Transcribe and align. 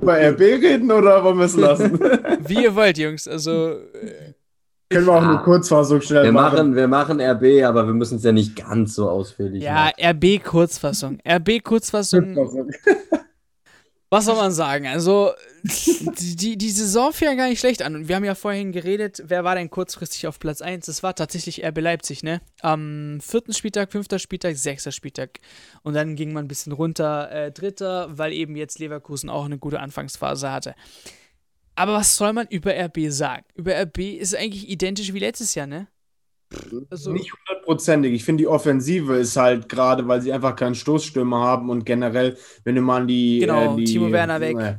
Über 0.00 0.18
RB 0.30 0.40
reden 0.40 0.92
oder 0.92 1.24
wollen 1.24 1.38
wir 1.38 1.46
es 1.46 1.56
lassen? 1.56 1.98
Wie 2.46 2.64
ihr 2.64 2.74
wollt, 2.74 2.98
Jungs. 2.98 3.26
Also. 3.26 3.70
Äh, 3.70 4.34
Können 4.88 5.06
wir 5.06 5.12
auch 5.14 5.22
eine 5.22 5.38
Kurzfassung 5.38 6.00
schnell 6.00 6.24
Wir 6.24 6.32
machen. 6.32 6.56
machen, 6.56 6.76
wir 6.76 6.88
machen 6.88 7.20
RB, 7.20 7.64
aber 7.64 7.86
wir 7.86 7.94
müssen 7.94 8.18
es 8.18 8.24
ja 8.24 8.32
nicht 8.32 8.54
ganz 8.54 8.94
so 8.94 9.10
ausführlich 9.10 9.62
ja, 9.62 9.90
machen. 9.98 10.16
RB 10.16 10.44
Kurzfassung. 10.44 11.18
RB 11.28 11.62
Kurzfassung. 11.62 12.36
Was 14.16 14.24
soll 14.24 14.36
man 14.36 14.50
sagen? 14.50 14.86
Also, 14.86 15.32
die, 15.62 16.36
die, 16.36 16.56
die 16.56 16.70
Saison 16.70 17.12
fing 17.12 17.28
ja 17.28 17.34
gar 17.34 17.50
nicht 17.50 17.60
schlecht 17.60 17.82
an. 17.82 17.94
Und 17.94 18.08
wir 18.08 18.16
haben 18.16 18.24
ja 18.24 18.34
vorhin 18.34 18.72
geredet, 18.72 19.22
wer 19.26 19.44
war 19.44 19.56
denn 19.56 19.68
kurzfristig 19.68 20.26
auf 20.26 20.38
Platz 20.38 20.62
1? 20.62 20.86
Das 20.86 21.02
war 21.02 21.14
tatsächlich 21.14 21.62
RB 21.62 21.82
Leipzig, 21.82 22.22
ne? 22.22 22.40
Am 22.62 23.20
vierten 23.20 23.52
Spieltag, 23.52 23.92
fünfter 23.92 24.18
Spieltag, 24.18 24.56
sechster 24.56 24.90
Spieltag. 24.90 25.40
Und 25.82 25.92
dann 25.92 26.16
ging 26.16 26.32
man 26.32 26.46
ein 26.46 26.48
bisschen 26.48 26.72
runter, 26.72 27.30
äh, 27.30 27.52
dritter, 27.52 28.08
weil 28.16 28.32
eben 28.32 28.56
jetzt 28.56 28.78
Leverkusen 28.78 29.28
auch 29.28 29.44
eine 29.44 29.58
gute 29.58 29.80
Anfangsphase 29.80 30.50
hatte. 30.50 30.74
Aber 31.74 31.92
was 31.92 32.16
soll 32.16 32.32
man 32.32 32.46
über 32.48 32.72
RB 32.74 33.10
sagen? 33.10 33.44
Über 33.54 33.78
RB 33.78 33.98
ist 33.98 34.34
eigentlich 34.34 34.70
identisch 34.70 35.12
wie 35.12 35.18
letztes 35.18 35.54
Jahr, 35.54 35.66
ne? 35.66 35.88
Also, 36.90 37.12
Nicht 37.12 37.32
hundertprozentig. 37.32 38.12
Ich 38.12 38.24
finde, 38.24 38.42
die 38.42 38.48
Offensive 38.48 39.16
ist 39.16 39.36
halt 39.36 39.68
gerade, 39.68 40.06
weil 40.08 40.20
sie 40.22 40.32
einfach 40.32 40.56
keinen 40.56 40.74
Stoßstürmer 40.74 41.38
haben 41.38 41.70
und 41.70 41.84
generell, 41.84 42.36
wenn 42.64 42.74
du 42.74 42.80
mal 42.80 43.02
an 43.02 43.08
die. 43.08 43.40
Genau, 43.40 43.74
äh, 43.74 43.76
die 43.76 43.84
Timo 43.84 44.10
Werner 44.10 44.40
weg. 44.40 44.56
Äh, 44.58 44.78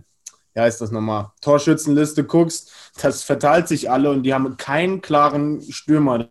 ja, 0.55 0.65
ist 0.65 0.81
das 0.81 0.91
nochmal. 0.91 1.31
Torschützenliste 1.41 2.23
guckst, 2.23 2.71
das 3.01 3.23
verteilt 3.23 3.67
sich 3.67 3.91
alle 3.91 4.09
und 4.09 4.23
die 4.23 4.33
haben 4.33 4.57
keinen 4.57 5.01
klaren 5.01 5.61
Stürmer. 5.61 6.29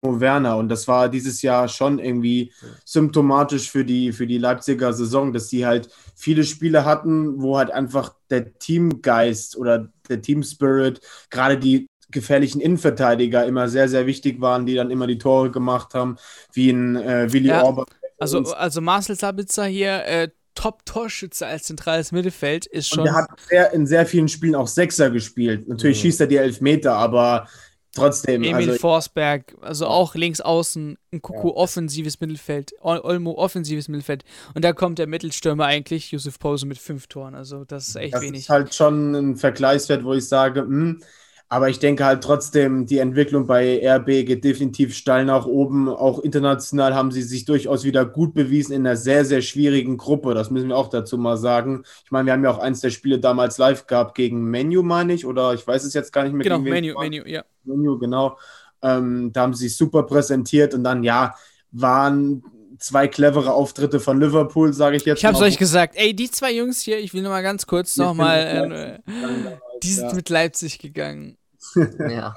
Timo 0.00 0.20
Werner 0.20 0.56
und 0.56 0.68
das 0.68 0.88
war 0.88 1.08
dieses 1.08 1.42
Jahr 1.42 1.68
schon 1.68 1.98
irgendwie 1.98 2.52
symptomatisch 2.84 3.70
für 3.70 3.84
die, 3.84 4.12
für 4.12 4.26
die 4.26 4.38
Leipziger 4.38 4.92
Saison, 4.92 5.32
dass 5.32 5.48
die 5.48 5.66
halt 5.66 5.88
viele 6.14 6.44
Spiele 6.44 6.84
hatten, 6.84 7.42
wo 7.42 7.58
halt 7.58 7.70
einfach 7.70 8.14
der 8.30 8.54
Teamgeist 8.58 9.56
oder 9.56 9.92
der 10.08 10.22
Teamspirit, 10.22 11.00
gerade 11.30 11.58
die 11.58 11.88
gefährlichen 12.10 12.60
Innenverteidiger 12.60 13.44
immer 13.46 13.68
sehr, 13.68 13.88
sehr 13.88 14.06
wichtig 14.06 14.40
waren, 14.40 14.66
die 14.66 14.74
dann 14.74 14.90
immer 14.90 15.06
die 15.06 15.18
Tore 15.18 15.50
gemacht 15.50 15.94
haben, 15.94 16.16
wie 16.52 16.70
ein 16.70 16.96
äh, 16.96 17.32
Willi 17.32 17.48
Ja, 17.48 17.62
Orban. 17.62 17.84
also, 18.18 18.42
also 18.52 18.80
Marcel 18.80 19.16
Sabitzer 19.16 19.66
hier, 19.66 20.04
äh, 20.06 20.28
Top-Torschütze 20.54 21.46
als 21.46 21.64
zentrales 21.64 22.10
Mittelfeld, 22.10 22.66
ist 22.66 22.92
Und 22.92 22.96
schon. 22.96 23.04
der 23.04 23.14
hat 23.14 23.28
sehr, 23.48 23.72
in 23.72 23.86
sehr 23.86 24.06
vielen 24.06 24.28
Spielen 24.28 24.56
auch 24.56 24.66
Sechser 24.66 25.10
gespielt. 25.10 25.68
Natürlich 25.68 26.00
schießt 26.00 26.20
er 26.22 26.26
die 26.26 26.36
Elfmeter, 26.36 26.94
aber 26.94 27.46
trotzdem. 27.94 28.42
Emil 28.42 28.70
also, 28.70 28.80
Forsberg, 28.80 29.54
also 29.60 29.86
auch 29.86 30.16
links 30.16 30.40
außen, 30.40 30.98
ein 31.12 31.22
Kuku 31.22 31.50
offensives 31.50 32.18
Mittelfeld, 32.20 32.72
Ol- 32.80 33.00
Olmo 33.00 33.34
offensives 33.34 33.86
Mittelfeld. 33.86 34.24
Und 34.54 34.64
da 34.64 34.72
kommt 34.72 34.98
der 34.98 35.06
Mittelstürmer 35.06 35.66
eigentlich, 35.66 36.10
Yusuf 36.10 36.40
Pose 36.40 36.66
mit 36.66 36.78
fünf 36.78 37.06
Toren. 37.06 37.36
Also 37.36 37.64
das 37.64 37.88
ist 37.88 37.96
echt 37.96 38.14
das 38.14 38.22
wenig. 38.22 38.40
ist 38.40 38.48
halt 38.48 38.74
schon 38.74 39.14
ein 39.14 39.36
Vergleichswert, 39.36 40.02
wo 40.04 40.12
ich 40.14 40.26
sage, 40.26 40.62
hm, 40.62 41.02
aber 41.50 41.70
ich 41.70 41.78
denke 41.78 42.04
halt 42.04 42.22
trotzdem, 42.22 42.84
die 42.84 42.98
Entwicklung 42.98 43.46
bei 43.46 43.80
RB 43.82 44.26
geht 44.26 44.44
definitiv 44.44 44.94
steil 44.94 45.24
nach 45.24 45.46
oben. 45.46 45.88
Auch 45.88 46.18
international 46.18 46.94
haben 46.94 47.10
sie 47.10 47.22
sich 47.22 47.46
durchaus 47.46 47.84
wieder 47.84 48.04
gut 48.04 48.34
bewiesen 48.34 48.74
in 48.74 48.86
einer 48.86 48.96
sehr, 48.96 49.24
sehr 49.24 49.40
schwierigen 49.40 49.96
Gruppe. 49.96 50.34
Das 50.34 50.50
müssen 50.50 50.68
wir 50.68 50.76
auch 50.76 50.90
dazu 50.90 51.16
mal 51.16 51.38
sagen. 51.38 51.84
Ich 52.04 52.10
meine, 52.10 52.26
wir 52.26 52.34
haben 52.34 52.44
ja 52.44 52.50
auch 52.50 52.58
eins 52.58 52.80
der 52.80 52.90
Spiele 52.90 53.18
damals 53.18 53.56
live 53.56 53.86
gehabt 53.86 54.14
gegen 54.14 54.44
Menu, 54.44 54.82
meine 54.82 55.14
ich, 55.14 55.24
oder 55.24 55.54
ich 55.54 55.66
weiß 55.66 55.84
es 55.84 55.94
jetzt 55.94 56.12
gar 56.12 56.24
nicht 56.24 56.34
mehr. 56.34 56.44
genau, 56.44 56.58
es 56.58 56.62
Menu. 56.64 56.98
Menu, 56.98 57.22
ja. 57.26 57.44
Menu, 57.64 57.98
genau. 57.98 58.36
Ähm, 58.82 59.30
da 59.32 59.40
haben 59.40 59.54
sie 59.54 59.68
sich 59.68 59.76
super 59.76 60.02
präsentiert 60.02 60.74
und 60.74 60.84
dann, 60.84 61.02
ja, 61.02 61.34
waren 61.72 62.42
zwei 62.78 63.08
clevere 63.08 63.52
Auftritte 63.52 64.00
von 64.00 64.20
Liverpool, 64.20 64.72
sage 64.72 64.96
ich 64.96 65.04
jetzt 65.04 65.18
Ich 65.18 65.24
hab's 65.24 65.40
mal. 65.40 65.46
euch 65.46 65.58
gesagt, 65.58 65.94
ey, 65.96 66.14
die 66.14 66.30
zwei 66.30 66.52
Jungs 66.52 66.80
hier, 66.82 66.98
ich 66.98 67.12
will 67.14 67.22
nur 67.22 67.30
mal 67.30 67.42
ganz 67.42 67.66
kurz 67.66 67.96
nochmal, 67.96 68.50
sind 68.50 68.68
mit 68.68 68.78
äh, 68.78 69.58
die 69.82 69.92
sind 69.92 70.08
ja. 70.10 70.14
mit 70.14 70.28
Leipzig 70.28 70.78
gegangen. 70.78 71.36
Ja. 71.98 72.36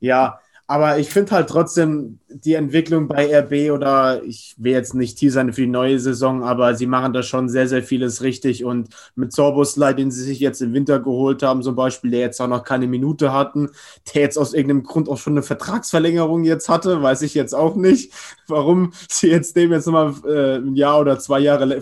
Ja, 0.00 0.40
aber 0.68 0.98
ich 0.98 1.10
finde 1.10 1.30
halt 1.30 1.48
trotzdem 1.48 2.18
die 2.28 2.54
Entwicklung 2.54 3.06
bei 3.06 3.32
RB 3.38 3.70
oder 3.70 4.24
ich 4.24 4.56
will 4.58 4.72
jetzt 4.72 4.94
nicht 4.94 5.16
teasern 5.16 5.52
für 5.52 5.60
die 5.60 5.68
neue 5.68 6.00
Saison, 6.00 6.42
aber 6.42 6.74
sie 6.74 6.86
machen 6.86 7.12
da 7.12 7.22
schon 7.22 7.48
sehr, 7.48 7.68
sehr 7.68 7.84
vieles 7.84 8.22
richtig 8.22 8.64
und 8.64 8.88
mit 9.14 9.32
Sorboslai, 9.32 9.92
den 9.92 10.10
sie 10.10 10.24
sich 10.24 10.40
jetzt 10.40 10.60
im 10.60 10.72
Winter 10.72 10.98
geholt 10.98 11.44
haben, 11.44 11.62
zum 11.62 11.76
Beispiel, 11.76 12.10
der 12.10 12.20
jetzt 12.20 12.40
auch 12.40 12.48
noch 12.48 12.64
keine 12.64 12.88
Minute 12.88 13.32
hatten, 13.32 13.70
der 14.12 14.22
jetzt 14.22 14.38
aus 14.38 14.54
irgendeinem 14.54 14.82
Grund 14.82 15.08
auch 15.08 15.18
schon 15.18 15.34
eine 15.34 15.44
Vertragsverlängerung 15.44 16.42
jetzt 16.42 16.68
hatte, 16.68 17.00
weiß 17.00 17.22
ich 17.22 17.34
jetzt 17.34 17.54
auch 17.54 17.76
nicht, 17.76 18.12
warum 18.48 18.92
sie 19.08 19.28
jetzt 19.28 19.54
dem 19.54 19.70
jetzt 19.70 19.86
nochmal 19.86 20.14
äh, 20.26 20.56
ein 20.56 20.74
Jahr 20.74 20.98
oder 21.00 21.20
zwei 21.20 21.38
Jahre 21.38 21.80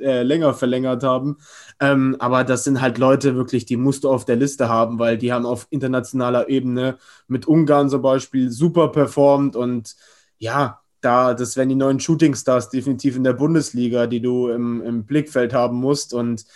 äh, 0.00 0.22
länger 0.22 0.52
verlängert 0.52 1.02
haben. 1.02 1.38
Ähm, 1.78 2.16
aber 2.20 2.42
das 2.44 2.64
sind 2.64 2.80
halt 2.80 2.96
Leute 2.98 3.34
wirklich, 3.36 3.66
die 3.66 3.76
musst 3.76 4.04
du 4.04 4.10
auf 4.10 4.24
der 4.24 4.36
Liste 4.36 4.68
haben, 4.68 4.98
weil 4.98 5.18
die 5.18 5.32
haben 5.32 5.44
auf 5.44 5.66
internationaler 5.70 6.48
Ebene 6.48 6.96
mit 7.28 7.46
Ungarn 7.46 7.90
zum 7.90 8.00
Beispiel 8.00 8.50
super 8.50 8.88
performt 8.88 9.56
und 9.56 9.94
ja, 10.38 10.80
da, 11.02 11.34
das 11.34 11.56
wären 11.56 11.68
die 11.68 11.74
neuen 11.74 12.00
Shootingstars 12.00 12.70
definitiv 12.70 13.16
in 13.16 13.24
der 13.24 13.34
Bundesliga, 13.34 14.06
die 14.06 14.20
du 14.22 14.48
im, 14.48 14.80
im 14.82 15.04
Blickfeld 15.04 15.52
haben 15.52 15.76
musst 15.76 16.14
und 16.14 16.46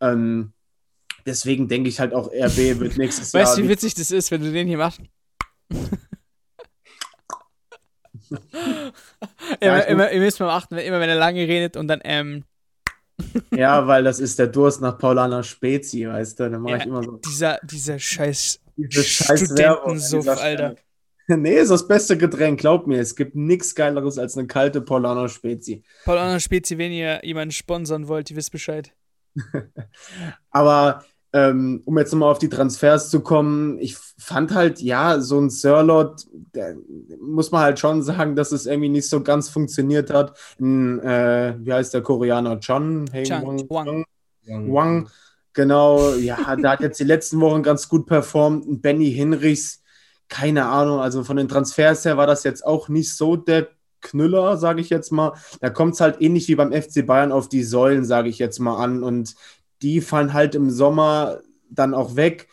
ähm, 0.00 0.52
deswegen 1.26 1.66
denke 1.66 1.88
ich 1.88 1.98
halt 1.98 2.14
auch, 2.14 2.28
RB 2.32 2.78
wird 2.78 2.96
nächstes 2.96 3.34
Weißt 3.34 3.56
du, 3.56 3.60
Jahr. 3.62 3.68
wie 3.68 3.72
witzig 3.72 3.94
das 3.94 4.12
ist, 4.12 4.30
wenn 4.30 4.42
du 4.42 4.52
den 4.52 4.68
hier 4.68 4.78
machst? 4.78 5.00
Ja, 9.62 9.76
immer, 9.78 9.86
immer, 9.86 10.12
ihr 10.12 10.20
müsst 10.20 10.40
mal 10.40 10.48
achten, 10.50 10.76
wenn- 10.76 10.86
immer 10.86 11.00
wenn 11.00 11.08
er 11.10 11.16
lange 11.16 11.40
redet 11.40 11.76
und 11.76 11.88
dann, 11.88 12.00
ähm, 12.04 12.44
ja, 13.54 13.86
weil 13.86 14.04
das 14.04 14.20
ist 14.20 14.38
der 14.38 14.46
Durst 14.46 14.80
nach 14.80 14.98
Paulana 14.98 15.42
Spezi, 15.42 16.08
weißt 16.08 16.40
du, 16.40 16.50
da 16.50 16.58
mache 16.58 16.72
Ja, 16.72 16.78
ich 16.78 16.86
immer 16.86 17.02
so 17.02 17.12
dieser, 17.16 17.58
dieser 17.62 17.98
scheiß 17.98 18.60
diese 18.76 19.02
scheiß 19.02 19.44
Studentensuff, 19.46 20.28
Alter. 20.28 20.76
Nee, 21.28 21.60
ist 21.60 21.70
das 21.70 21.86
beste 21.86 22.18
Getränk, 22.18 22.58
glaub 22.58 22.88
mir. 22.88 22.98
Es 22.98 23.14
gibt 23.14 23.36
nichts 23.36 23.76
Geileres 23.76 24.18
als 24.18 24.36
eine 24.36 24.48
kalte 24.48 24.80
Paulana 24.80 25.28
Spezi. 25.28 25.84
Paul 26.04 26.18
Anna 26.18 26.40
Spezi, 26.40 26.76
wenn 26.76 26.90
ihr 26.90 27.24
jemanden 27.24 27.52
sponsern 27.52 28.08
wollt, 28.08 28.30
ihr 28.32 28.36
wisst 28.36 28.50
Bescheid. 28.50 28.92
Aber 30.50 31.04
ähm, 31.32 31.82
um 31.84 31.96
jetzt 31.98 32.12
nochmal 32.12 32.30
auf 32.30 32.38
die 32.38 32.48
Transfers 32.48 33.10
zu 33.10 33.20
kommen, 33.20 33.78
ich 33.78 33.96
fand 33.96 34.52
halt, 34.52 34.80
ja, 34.80 35.20
so 35.20 35.38
ein 35.38 35.50
Sirlot, 35.50 36.26
muss 37.20 37.52
man 37.52 37.62
halt 37.62 37.78
schon 37.78 38.02
sagen, 38.02 38.34
dass 38.34 38.50
es 38.52 38.66
irgendwie 38.66 38.88
nicht 38.88 39.08
so 39.08 39.22
ganz 39.22 39.48
funktioniert 39.48 40.10
hat. 40.10 40.36
In, 40.58 40.98
äh, 41.00 41.54
wie 41.60 41.72
heißt 41.72 41.94
der 41.94 42.02
Koreaner? 42.02 42.58
John? 42.60 43.06
Hey, 43.12 43.24
Chang, 43.24 43.46
Wang, 43.46 43.66
Wang. 43.68 44.72
Wang, 44.72 45.08
genau, 45.52 46.14
ja, 46.14 46.56
der 46.56 46.70
hat 46.70 46.80
jetzt 46.80 46.98
die 46.98 47.04
letzten 47.04 47.40
Wochen 47.40 47.62
ganz 47.62 47.88
gut 47.88 48.06
performt. 48.06 48.82
Benny 48.82 49.12
Hinrichs, 49.12 49.82
keine 50.28 50.66
Ahnung, 50.66 50.98
also 50.98 51.22
von 51.22 51.36
den 51.36 51.48
Transfers 51.48 52.04
her 52.04 52.16
war 52.16 52.26
das 52.26 52.42
jetzt 52.42 52.66
auch 52.66 52.88
nicht 52.88 53.14
so 53.14 53.36
der 53.36 53.68
Knüller, 54.00 54.56
sage 54.56 54.80
ich 54.80 54.90
jetzt 54.90 55.12
mal. 55.12 55.34
Da 55.60 55.70
kommt 55.70 55.94
es 55.94 56.00
halt 56.00 56.20
ähnlich 56.20 56.48
wie 56.48 56.54
beim 56.54 56.72
FC 56.72 57.06
Bayern 57.06 57.32
auf 57.32 57.48
die 57.48 57.62
Säulen, 57.62 58.04
sage 58.04 58.28
ich 58.28 58.38
jetzt 58.38 58.58
mal 58.58 58.82
an. 58.82 59.02
Und 59.02 59.34
die 59.82 60.00
fallen 60.00 60.32
halt 60.32 60.54
im 60.54 60.70
Sommer 60.70 61.40
dann 61.68 61.94
auch 61.94 62.16
weg. 62.16 62.48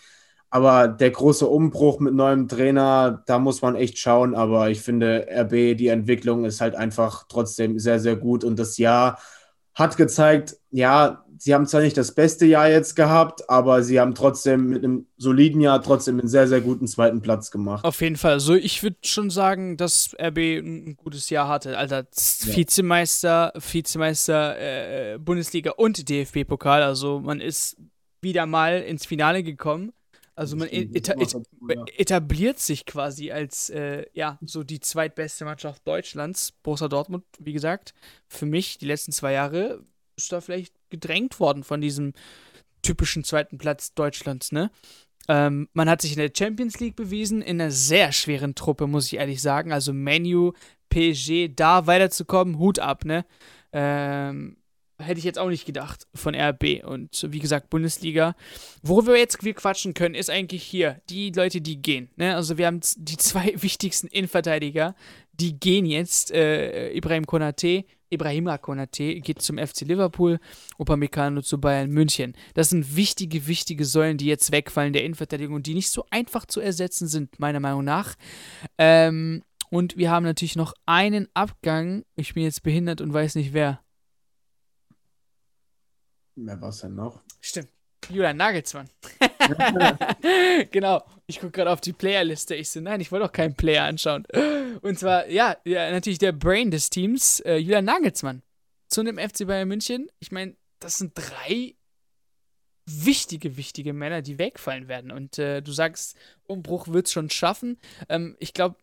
Aber 0.50 0.88
der 0.88 1.12
große 1.12 1.46
Umbruch 1.46 2.00
mit 2.00 2.14
neuem 2.14 2.48
Trainer, 2.48 3.24
da 3.26 3.38
muss 3.38 3.62
man 3.62 3.76
echt 3.76 3.98
schauen. 3.98 4.34
Aber 4.34 4.70
ich 4.70 4.82
finde, 4.82 5.28
RB, 5.30 5.78
die 5.78 5.88
Entwicklung 5.90 6.46
ist 6.46 6.62
halt 6.62 6.76
einfach 6.76 7.26
trotzdem 7.28 7.80
sehr, 7.80 8.00
sehr 8.00 8.16
gut. 8.16 8.44
Und 8.44 8.58
das 8.58 8.78
Jahr 8.78 9.20
hat 9.76 9.98
gezeigt, 9.98 10.58
ja, 10.72 11.26
sie 11.38 11.54
haben 11.54 11.66
zwar 11.68 11.82
nicht 11.82 11.98
das 11.98 12.14
beste 12.14 12.46
Jahr 12.46 12.70
jetzt 12.70 12.96
gehabt, 12.96 13.50
aber 13.50 13.84
sie 13.84 14.00
haben 14.00 14.16
trotzdem 14.16 14.70
mit 14.70 14.84
einem 14.84 15.08
soliden 15.18 15.62
Jahr 15.62 15.82
trotzdem 15.82 16.20
einen 16.20 16.28
sehr, 16.28 16.48
sehr 16.48 16.62
guten 16.62 16.88
zweiten 16.88 17.22
Platz 17.22 17.52
gemacht. 17.52 17.84
Auf 17.86 18.02
jeden 18.02 18.16
Fall. 18.16 18.34
Also 18.34 18.56
ich 18.56 18.84
würde 18.84 18.98
schon 19.04 19.30
sagen, 19.30 19.78
dass 19.78 20.16
RB 20.20 20.38
ein 20.38 20.96
gutes 20.98 21.30
Jahr 21.30 21.48
hatte. 21.48 21.78
Alter, 21.78 22.10
Z- 22.12 22.56
Vizemeister, 22.56 23.54
Vizemeister 23.56 25.14
äh, 25.14 25.18
Bundesliga 25.20 25.72
und 25.72 26.10
DFB-Pokal. 26.10 26.84
Also 26.84 27.20
man 27.20 27.42
ist 27.42 27.78
wieder 28.22 28.46
mal 28.46 28.82
ins 28.82 29.06
Finale 29.06 29.44
gekommen. 29.44 29.94
Also 30.36 30.56
man 30.56 30.68
eta 30.70 31.16
ja. 31.18 31.86
etabliert 31.98 32.60
sich 32.60 32.86
quasi 32.86 33.32
als 33.32 33.72
äh, 33.72 34.06
ja 34.14 34.38
so 34.46 34.64
die 34.64 34.80
zweitbeste 34.80 35.46
Mannschaft 35.46 35.88
Deutschlands. 35.88 36.52
Borussia 36.62 36.88
Dortmund, 36.88 37.24
wie 37.40 37.54
gesagt, 37.54 37.96
für 38.28 38.46
mich 38.46 38.78
die 38.78 38.86
letzten 38.86 39.12
zwei 39.12 39.34
Jahre 39.34 39.84
ist 40.18 40.32
da 40.32 40.42
vielleicht 40.42 40.74
gedrängt 40.90 41.40
worden 41.40 41.64
von 41.64 41.80
diesem 41.80 42.14
typischen 42.82 43.24
zweiten 43.24 43.58
Platz 43.58 43.94
Deutschlands, 43.94 44.52
ne? 44.52 44.72
Ähm, 45.30 45.68
man 45.74 45.90
hat 45.90 46.02
sich 46.02 46.14
in 46.14 46.20
der 46.20 46.32
Champions 46.36 46.80
League 46.80 46.96
bewiesen, 46.96 47.42
in 47.42 47.60
einer 47.60 47.72
sehr 47.72 48.12
schweren 48.14 48.56
Truppe, 48.56 48.88
muss 48.88 49.08
ich 49.08 49.16
ehrlich 49.16 49.42
sagen. 49.42 49.74
Also 49.74 49.92
Menu, 49.92 50.54
PSG, 50.90 51.50
da 51.54 51.86
weiterzukommen, 51.86 52.60
Hut 52.60 52.80
ab, 52.80 53.04
ne? 53.04 53.26
Ähm, 53.74 54.58
hätte 55.00 55.20
ich 55.20 55.26
jetzt 55.26 55.38
auch 55.38 55.50
nicht 55.50 55.66
gedacht 55.66 56.08
von 56.16 56.34
RB. 56.36 56.84
Und 56.84 57.28
wie 57.32 57.40
gesagt, 57.40 57.70
Bundesliga. 57.70 58.36
Worüber 58.82 59.14
wir 59.14 59.20
jetzt 59.20 59.44
wir 59.44 59.54
quatschen 59.54 59.94
können, 59.94 60.16
ist 60.16 60.30
eigentlich 60.30 60.64
hier 60.64 61.02
die 61.10 61.32
Leute, 61.32 61.62
die 61.62 61.82
gehen. 61.82 62.10
Ne? 62.16 62.36
Also 62.36 62.58
wir 62.58 62.66
haben 62.68 62.80
die 62.98 63.18
zwei 63.18 63.54
wichtigsten 63.58 64.08
Innenverteidiger, 64.08 64.96
die 65.40 65.60
gehen 65.60 65.86
jetzt. 65.86 66.32
Äh, 66.32 66.92
Ibrahim 66.92 67.26
Konate, 67.26 67.86
Ibrahima 68.10 68.58
Konate 68.58 69.20
geht 69.20 69.42
zum 69.42 69.58
FC 69.58 69.82
Liverpool, 69.82 70.40
Upamecano 70.78 71.42
zu 71.42 71.60
Bayern 71.60 71.90
München. 71.90 72.36
Das 72.54 72.70
sind 72.70 72.96
wichtige, 72.96 73.48
wichtige 73.48 73.86
Säulen, 73.86 74.18
die 74.18 74.26
jetzt 74.26 74.52
wegfallen 74.52 74.94
der 74.94 75.04
Innenverteidigung 75.04 75.56
und 75.56 75.68
die 75.68 75.74
nicht 75.74 75.92
so 75.92 76.06
einfach 76.10 76.46
zu 76.46 76.62
ersetzen 76.62 77.08
sind, 77.08 77.40
meiner 77.40 77.60
Meinung 77.60 77.84
nach. 77.84 78.16
Ähm, 78.78 79.44
und 79.70 79.98
wir 79.98 80.12
haben 80.12 80.24
natürlich 80.24 80.56
noch 80.56 80.74
einen 80.86 81.28
Abgang. 81.34 82.06
Ich 82.16 82.34
bin 82.34 82.44
jetzt 82.44 82.64
behindert 82.64 83.02
und 83.02 83.14
weiß 83.14 83.36
nicht 83.36 83.54
wer. 83.54 83.82
Wer 86.36 86.62
war 86.62 86.70
es 86.70 86.80
denn 86.80 86.96
noch? 86.96 87.22
Stimmt. 87.42 87.70
Julian 88.10 88.38
Nagelsmann. 88.38 88.90
genau. 90.72 91.04
Ich 91.26 91.40
gucke 91.40 91.52
gerade 91.52 91.72
auf 91.72 91.82
die 91.82 91.94
Playerliste. 91.94 92.56
Ich 92.56 92.70
so, 92.70 92.80
nein, 92.80 93.02
ich 93.02 93.12
wollte 93.12 93.26
auch 93.26 93.32
keinen 93.32 93.56
Player 93.56 93.84
anschauen. 93.84 94.26
Und 94.82 94.98
zwar, 95.00 95.28
ja, 95.30 95.58
ja 95.66 95.92
natürlich 95.92 96.20
der 96.20 96.32
Brain 96.32 96.72
des 96.72 96.90
Teams, 96.90 97.40
äh, 97.42 97.58
Julian 97.58 97.86
Nagelsmann. 97.86 98.44
Zu 98.88 99.02
einem 99.02 99.18
FC 99.18 99.46
Bayern 99.46 99.68
München. 99.68 100.08
Ich 100.20 100.32
meine, 100.32 100.56
das 100.80 100.98
sind 100.98 101.12
drei 101.16 101.76
wichtige, 102.86 103.58
wichtige 103.58 103.94
Männer, 103.94 104.22
die 104.22 104.40
wegfallen 104.40 104.88
werden. 104.88 105.12
Und 105.12 105.38
äh, 105.38 105.62
du 105.62 105.72
sagst, 105.72 106.18
Umbruch 106.46 106.88
wird 106.88 107.08
es 107.08 107.12
schon 107.12 107.30
schaffen. 107.30 107.78
Ähm, 108.08 108.38
ich 108.40 108.54
glaube, 108.54 108.78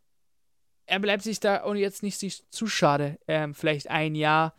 er 0.87 1.00
bleibt 1.00 1.22
sich 1.22 1.40
da 1.40 1.62
auch 1.62 1.75
jetzt 1.75 2.02
nicht 2.02 2.19
zu 2.19 2.66
schade, 2.66 3.19
ähm, 3.26 3.55
vielleicht 3.55 3.88
ein 3.88 4.14
Jahr 4.14 4.55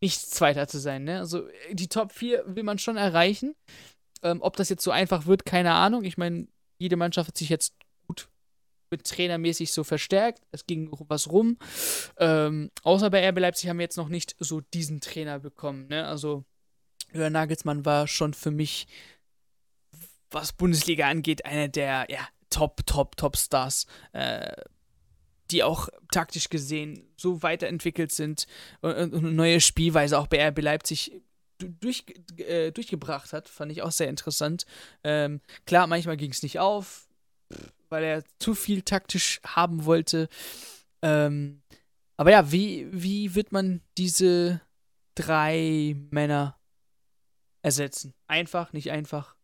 nicht 0.00 0.20
Zweiter 0.20 0.68
zu 0.68 0.78
sein. 0.78 1.04
Ne? 1.04 1.20
Also 1.20 1.48
die 1.70 1.88
Top 1.88 2.12
4 2.12 2.44
will 2.46 2.64
man 2.64 2.78
schon 2.78 2.96
erreichen. 2.96 3.54
Ähm, 4.22 4.40
ob 4.42 4.56
das 4.56 4.68
jetzt 4.68 4.82
so 4.82 4.90
einfach 4.90 5.26
wird, 5.26 5.44
keine 5.44 5.72
Ahnung. 5.72 6.04
Ich 6.04 6.16
meine, 6.16 6.48
jede 6.78 6.96
Mannschaft 6.96 7.28
hat 7.28 7.38
sich 7.38 7.48
jetzt 7.48 7.74
gut 8.06 8.28
mit 8.90 9.04
trainermäßig 9.04 9.72
so 9.72 9.84
verstärkt. 9.84 10.42
Es 10.52 10.66
ging 10.66 10.90
was 11.08 11.30
rum. 11.30 11.58
Ähm, 12.18 12.70
außer 12.82 13.10
bei 13.10 13.28
RB 13.28 13.40
Leipzig 13.40 13.68
haben 13.68 13.78
wir 13.78 13.84
jetzt 13.84 13.96
noch 13.96 14.08
nicht 14.08 14.36
so 14.38 14.60
diesen 14.60 15.00
Trainer 15.00 15.40
bekommen. 15.40 15.88
Ne? 15.88 16.06
Also 16.06 16.44
Jörn 17.12 17.32
Nagelsmann 17.32 17.84
war 17.84 18.06
schon 18.06 18.34
für 18.34 18.50
mich, 18.50 18.86
was 20.30 20.52
Bundesliga 20.52 21.08
angeht, 21.08 21.44
einer 21.44 21.68
der 21.68 22.06
ja, 22.08 22.28
Top, 22.50 22.86
Top, 22.86 23.16
Top 23.16 23.36
Stars. 23.36 23.86
Äh, 24.12 24.52
die 25.50 25.62
auch 25.62 25.88
taktisch 26.10 26.48
gesehen 26.48 27.06
so 27.16 27.42
weiterentwickelt 27.42 28.12
sind 28.12 28.46
und, 28.80 28.94
eine 28.94 29.32
neue 29.32 29.60
Spielweise 29.60 30.18
auch 30.18 30.26
bei 30.26 30.44
RB 30.48 30.60
Leipzig 30.60 31.22
durch, 31.58 32.04
äh, 32.38 32.70
durchgebracht 32.72 33.32
hat, 33.32 33.48
fand 33.48 33.72
ich 33.72 33.82
auch 33.82 33.92
sehr 33.92 34.08
interessant. 34.08 34.66
Ähm, 35.04 35.40
klar, 35.66 35.86
manchmal 35.86 36.16
ging 36.16 36.30
es 36.30 36.42
nicht 36.42 36.58
auf, 36.58 37.08
weil 37.88 38.04
er 38.04 38.24
zu 38.38 38.54
viel 38.54 38.82
taktisch 38.82 39.40
haben 39.44 39.84
wollte. 39.84 40.28
Ähm, 41.02 41.62
aber 42.16 42.30
ja, 42.30 42.50
wie, 42.50 42.88
wie 42.90 43.34
wird 43.34 43.52
man 43.52 43.82
diese 43.98 44.60
drei 45.14 45.96
Männer 46.10 46.58
ersetzen? 47.62 48.14
Einfach, 48.26 48.72
nicht 48.72 48.90
einfach? 48.90 49.36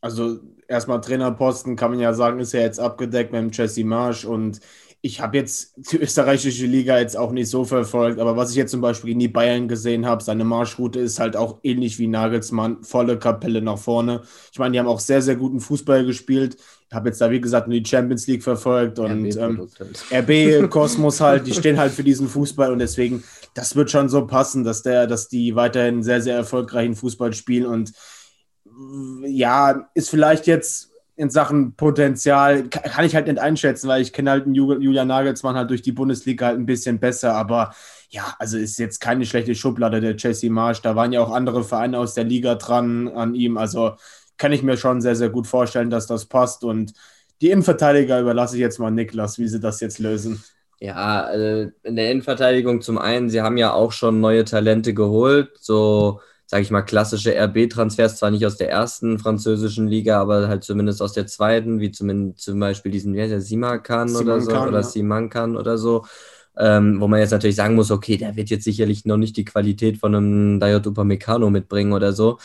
Also 0.00 0.40
erstmal 0.68 1.00
Trainerposten 1.00 1.74
kann 1.74 1.90
man 1.90 2.00
ja 2.00 2.14
sagen, 2.14 2.38
ist 2.38 2.52
ja 2.52 2.60
jetzt 2.60 2.78
abgedeckt 2.78 3.32
mit 3.32 3.40
dem 3.40 3.50
Jesse 3.50 3.84
Marsch 3.84 4.24
und 4.24 4.60
ich 5.00 5.20
habe 5.20 5.36
jetzt 5.36 5.74
die 5.76 5.96
österreichische 5.96 6.66
Liga 6.66 6.98
jetzt 6.98 7.16
auch 7.16 7.30
nicht 7.30 7.48
so 7.48 7.64
verfolgt, 7.64 8.18
aber 8.18 8.36
was 8.36 8.50
ich 8.50 8.56
jetzt 8.56 8.72
zum 8.72 8.80
Beispiel 8.80 9.12
in 9.12 9.20
die 9.20 9.28
Bayern 9.28 9.68
gesehen 9.68 10.06
habe, 10.06 10.24
seine 10.24 10.44
Marschroute 10.44 10.98
ist 10.98 11.20
halt 11.20 11.36
auch 11.36 11.60
ähnlich 11.62 12.00
wie 12.00 12.08
Nagelsmann, 12.08 12.82
volle 12.82 13.16
Kapelle 13.16 13.62
nach 13.62 13.78
vorne. 13.78 14.22
Ich 14.52 14.58
meine, 14.58 14.72
die 14.72 14.80
haben 14.80 14.88
auch 14.88 14.98
sehr, 14.98 15.22
sehr 15.22 15.36
guten 15.36 15.60
Fußball 15.60 16.04
gespielt. 16.04 16.56
Ich 16.88 16.94
habe 16.94 17.10
jetzt 17.10 17.20
da, 17.20 17.30
wie 17.30 17.40
gesagt, 17.40 17.68
nur 17.68 17.78
die 17.78 17.88
Champions 17.88 18.26
League 18.26 18.42
verfolgt 18.42 18.98
und 18.98 19.36
RB, 19.36 19.36
ähm, 19.36 19.68
RB 20.10 20.68
Kosmos 20.68 21.20
halt, 21.20 21.46
die 21.46 21.54
stehen 21.54 21.78
halt 21.78 21.92
für 21.92 22.02
diesen 22.02 22.28
Fußball 22.28 22.72
und 22.72 22.80
deswegen, 22.80 23.22
das 23.54 23.76
wird 23.76 23.92
schon 23.92 24.08
so 24.08 24.26
passen, 24.26 24.64
dass 24.64 24.82
der, 24.82 25.06
dass 25.06 25.28
die 25.28 25.54
weiterhin 25.54 26.02
sehr, 26.02 26.22
sehr 26.22 26.34
erfolgreichen 26.34 26.96
Fußball 26.96 27.34
spielen 27.34 27.66
und 27.66 27.92
ja, 29.24 29.88
ist 29.94 30.10
vielleicht 30.10 30.46
jetzt 30.46 30.90
in 31.18 31.30
Sachen 31.30 31.74
Potenzial 31.74 32.68
kann 32.68 33.04
ich 33.04 33.16
halt 33.16 33.26
nicht 33.26 33.40
einschätzen, 33.40 33.88
weil 33.88 34.00
ich 34.00 34.12
kenne 34.12 34.30
halt 34.30 34.46
einen 34.46 34.54
Julian 34.54 35.08
Nagelsmann 35.08 35.56
halt 35.56 35.68
durch 35.68 35.82
die 35.82 35.90
Bundesliga 35.90 36.46
halt 36.46 36.58
ein 36.58 36.66
bisschen 36.66 37.00
besser, 37.00 37.34
aber 37.34 37.74
ja, 38.08 38.36
also 38.38 38.56
ist 38.56 38.78
jetzt 38.78 39.00
keine 39.00 39.26
schlechte 39.26 39.56
Schublade 39.56 40.00
der 40.00 40.14
Jesse 40.16 40.48
Marsch. 40.48 40.80
Da 40.80 40.94
waren 40.94 41.12
ja 41.12 41.20
auch 41.20 41.32
andere 41.32 41.64
Vereine 41.64 41.98
aus 41.98 42.14
der 42.14 42.22
Liga 42.22 42.54
dran 42.54 43.08
an 43.08 43.34
ihm, 43.34 43.58
also 43.58 43.96
kann 44.36 44.52
ich 44.52 44.62
mir 44.62 44.76
schon 44.76 45.00
sehr, 45.00 45.16
sehr 45.16 45.28
gut 45.28 45.48
vorstellen, 45.48 45.90
dass 45.90 46.06
das 46.06 46.26
passt 46.26 46.62
und 46.62 46.92
die 47.40 47.50
Innenverteidiger 47.50 48.20
überlasse 48.20 48.54
ich 48.54 48.60
jetzt 48.60 48.78
mal 48.78 48.92
Niklas, 48.92 49.40
wie 49.40 49.48
sie 49.48 49.58
das 49.58 49.80
jetzt 49.80 49.98
lösen. 49.98 50.42
Ja, 50.78 51.24
also 51.24 51.72
in 51.82 51.96
der 51.96 52.12
Innenverteidigung 52.12 52.80
zum 52.80 52.96
einen, 52.96 53.28
sie 53.28 53.42
haben 53.42 53.56
ja 53.56 53.72
auch 53.72 53.90
schon 53.90 54.20
neue 54.20 54.44
Talente 54.44 54.94
geholt, 54.94 55.50
so 55.58 56.20
sage 56.50 56.62
ich 56.62 56.70
mal, 56.70 56.80
klassische 56.80 57.34
RB-Transfers, 57.38 58.16
zwar 58.16 58.30
nicht 58.30 58.46
aus 58.46 58.56
der 58.56 58.70
ersten 58.70 59.18
französischen 59.18 59.86
Liga, 59.86 60.18
aber 60.18 60.48
halt 60.48 60.64
zumindest 60.64 61.02
aus 61.02 61.12
der 61.12 61.26
zweiten, 61.26 61.78
wie 61.78 61.90
zumindest 61.90 62.42
zum 62.42 62.58
Beispiel 62.58 62.90
diesen, 62.90 63.12
wie 63.12 63.20
heißt 63.20 63.32
der, 63.32 63.42
Simakan 63.42 64.16
oder 64.16 64.40
so, 64.40 64.52
oder 64.52 64.72
ja. 64.72 64.82
Simankan 64.82 65.58
oder 65.58 65.76
so. 65.76 66.06
Ähm, 66.56 67.00
wo 67.00 67.06
man 67.06 67.20
jetzt 67.20 67.32
natürlich 67.32 67.54
sagen 67.54 67.74
muss, 67.74 67.90
okay, 67.90 68.16
der 68.16 68.34
wird 68.34 68.48
jetzt 68.48 68.64
sicherlich 68.64 69.04
noch 69.04 69.18
nicht 69.18 69.36
die 69.36 69.44
Qualität 69.44 69.98
von 69.98 70.14
einem 70.14 70.58
Dayot 70.58 70.86
Upamecano 70.86 71.50
mitbringen 71.50 71.92
oder 71.92 72.14
so. 72.14 72.38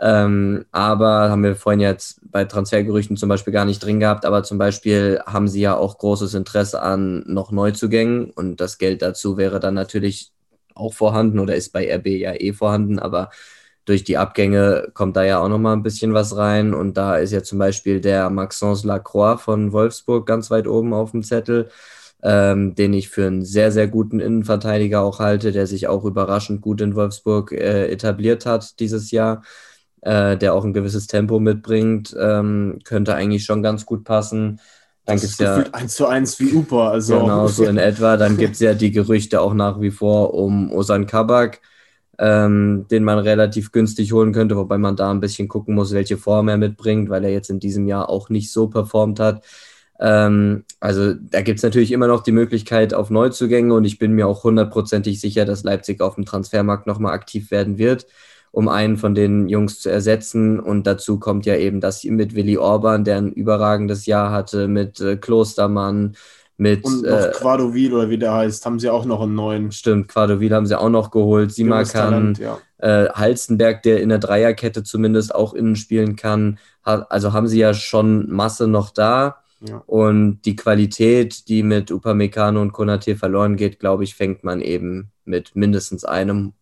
Ähm, 0.00 0.64
aber 0.70 1.28
haben 1.28 1.42
wir 1.42 1.56
vorhin 1.56 1.80
jetzt 1.80 2.20
bei 2.22 2.44
Transfergerüchten 2.44 3.16
zum 3.16 3.28
Beispiel 3.28 3.52
gar 3.52 3.64
nicht 3.64 3.84
drin 3.84 3.98
gehabt, 3.98 4.24
aber 4.24 4.44
zum 4.44 4.58
Beispiel 4.58 5.20
haben 5.26 5.48
sie 5.48 5.60
ja 5.60 5.76
auch 5.76 5.98
großes 5.98 6.34
Interesse 6.34 6.80
an 6.80 7.24
noch 7.26 7.50
Neuzugängen 7.50 8.30
und 8.30 8.60
das 8.60 8.78
Geld 8.78 9.02
dazu 9.02 9.36
wäre 9.36 9.58
dann 9.58 9.74
natürlich 9.74 10.32
auch 10.80 10.94
vorhanden 10.94 11.38
oder 11.38 11.56
ist 11.56 11.72
bei 11.72 11.92
RB 11.94 12.06
ja 12.06 12.34
eh 12.34 12.52
vorhanden, 12.52 12.98
aber 12.98 13.30
durch 13.84 14.04
die 14.04 14.18
Abgänge 14.18 14.90
kommt 14.94 15.16
da 15.16 15.24
ja 15.24 15.40
auch 15.40 15.48
nochmal 15.48 15.74
ein 15.74 15.82
bisschen 15.82 16.14
was 16.14 16.36
rein. 16.36 16.74
Und 16.74 16.96
da 16.96 17.16
ist 17.16 17.32
ja 17.32 17.42
zum 17.42 17.58
Beispiel 17.58 18.00
der 18.00 18.30
Maxence 18.30 18.84
Lacroix 18.84 19.40
von 19.42 19.72
Wolfsburg 19.72 20.26
ganz 20.26 20.50
weit 20.50 20.66
oben 20.68 20.94
auf 20.94 21.10
dem 21.12 21.22
Zettel, 21.22 21.70
ähm, 22.22 22.74
den 22.74 22.92
ich 22.92 23.08
für 23.08 23.26
einen 23.26 23.44
sehr, 23.44 23.72
sehr 23.72 23.88
guten 23.88 24.20
Innenverteidiger 24.20 25.00
auch 25.02 25.18
halte, 25.18 25.52
der 25.52 25.66
sich 25.66 25.88
auch 25.88 26.04
überraschend 26.04 26.60
gut 26.60 26.80
in 26.80 26.94
Wolfsburg 26.94 27.52
äh, 27.52 27.88
etabliert 27.90 28.46
hat 28.46 28.78
dieses 28.80 29.10
Jahr, 29.10 29.42
äh, 30.02 30.36
der 30.36 30.54
auch 30.54 30.64
ein 30.64 30.74
gewisses 30.74 31.06
Tempo 31.06 31.40
mitbringt, 31.40 32.14
ähm, 32.18 32.78
könnte 32.84 33.14
eigentlich 33.14 33.44
schon 33.44 33.62
ganz 33.62 33.86
gut 33.86 34.04
passen. 34.04 34.60
Dann 35.10 35.20
das 35.20 35.30
ist 35.30 35.40
ja 35.40 35.64
eins 35.72 35.94
zu 35.94 36.06
eins 36.06 36.38
wie 36.40 36.52
Upa. 36.52 36.90
Also. 36.90 37.20
Genau, 37.20 37.46
so 37.48 37.64
in 37.64 37.76
etwa. 37.78 38.16
Dann 38.16 38.36
gibt 38.36 38.54
es 38.54 38.60
ja 38.60 38.74
die 38.74 38.90
Gerüchte 38.90 39.40
auch 39.40 39.54
nach 39.54 39.80
wie 39.80 39.90
vor 39.90 40.34
um 40.34 40.72
Osan 40.72 41.06
Kabak, 41.06 41.60
ähm, 42.18 42.86
den 42.90 43.04
man 43.04 43.18
relativ 43.18 43.72
günstig 43.72 44.12
holen 44.12 44.32
könnte, 44.32 44.56
wobei 44.56 44.78
man 44.78 44.96
da 44.96 45.10
ein 45.10 45.20
bisschen 45.20 45.48
gucken 45.48 45.74
muss, 45.74 45.92
welche 45.92 46.16
Form 46.16 46.48
er 46.48 46.56
mitbringt, 46.56 47.10
weil 47.10 47.24
er 47.24 47.30
jetzt 47.30 47.50
in 47.50 47.60
diesem 47.60 47.86
Jahr 47.86 48.08
auch 48.08 48.28
nicht 48.28 48.52
so 48.52 48.68
performt 48.68 49.20
hat. 49.20 49.44
Ähm, 49.98 50.64
also 50.80 51.14
da 51.14 51.42
gibt 51.42 51.58
es 51.58 51.62
natürlich 51.62 51.92
immer 51.92 52.06
noch 52.06 52.22
die 52.22 52.32
Möglichkeit 52.32 52.94
auf 52.94 53.10
Neuzugänge 53.10 53.74
und 53.74 53.84
ich 53.84 53.98
bin 53.98 54.12
mir 54.12 54.26
auch 54.26 54.44
hundertprozentig 54.44 55.20
sicher, 55.20 55.44
dass 55.44 55.64
Leipzig 55.64 56.00
auf 56.00 56.14
dem 56.14 56.24
Transfermarkt 56.24 56.86
nochmal 56.86 57.12
aktiv 57.12 57.50
werden 57.50 57.78
wird 57.78 58.06
um 58.52 58.68
einen 58.68 58.96
von 58.96 59.14
den 59.14 59.48
Jungs 59.48 59.80
zu 59.80 59.90
ersetzen. 59.90 60.58
Und 60.58 60.86
dazu 60.86 61.18
kommt 61.18 61.46
ja 61.46 61.56
eben 61.56 61.80
das 61.80 62.04
mit 62.04 62.34
Willi 62.34 62.58
Orban, 62.58 63.04
der 63.04 63.18
ein 63.18 63.32
überragendes 63.32 64.06
Jahr 64.06 64.30
hatte, 64.30 64.68
mit 64.68 65.00
äh, 65.00 65.16
Klostermann, 65.16 66.16
mit. 66.56 66.84
Und 66.84 67.02
noch 67.02 67.26
äh, 67.26 67.30
Quadovil 67.32 67.94
oder 67.94 68.10
wie 68.10 68.18
der 68.18 68.34
heißt, 68.34 68.64
haben 68.66 68.78
sie 68.78 68.90
auch 68.90 69.04
noch 69.04 69.22
einen 69.22 69.34
neuen. 69.34 69.72
Stimmt, 69.72 70.08
Quadovil 70.08 70.54
haben 70.54 70.66
sie 70.66 70.78
auch 70.78 70.90
noch 70.90 71.10
geholt. 71.10 71.52
Simakan, 71.52 72.36
ja. 72.38 72.58
äh, 72.78 73.08
Halstenberg, 73.10 73.82
der 73.82 74.00
in 74.00 74.08
der 74.08 74.18
Dreierkette 74.18 74.82
zumindest 74.82 75.34
auch 75.34 75.54
innen 75.54 75.76
spielen 75.76 76.16
kann. 76.16 76.58
Ha 76.84 77.06
also 77.08 77.32
haben 77.32 77.48
sie 77.48 77.58
ja 77.58 77.72
schon 77.74 78.30
Masse 78.30 78.66
noch 78.66 78.90
da. 78.90 79.36
Ja. 79.60 79.82
Und 79.86 80.40
die 80.46 80.56
Qualität, 80.56 81.48
die 81.48 81.62
mit 81.62 81.90
Upamecano 81.90 82.62
und 82.62 82.72
Konate 82.72 83.16
verloren 83.16 83.56
geht, 83.56 83.78
glaube 83.78 84.04
ich, 84.04 84.14
fängt 84.14 84.42
man 84.42 84.60
eben 84.60 85.10
mit 85.24 85.54
mindestens 85.54 86.04
einem 86.04 86.54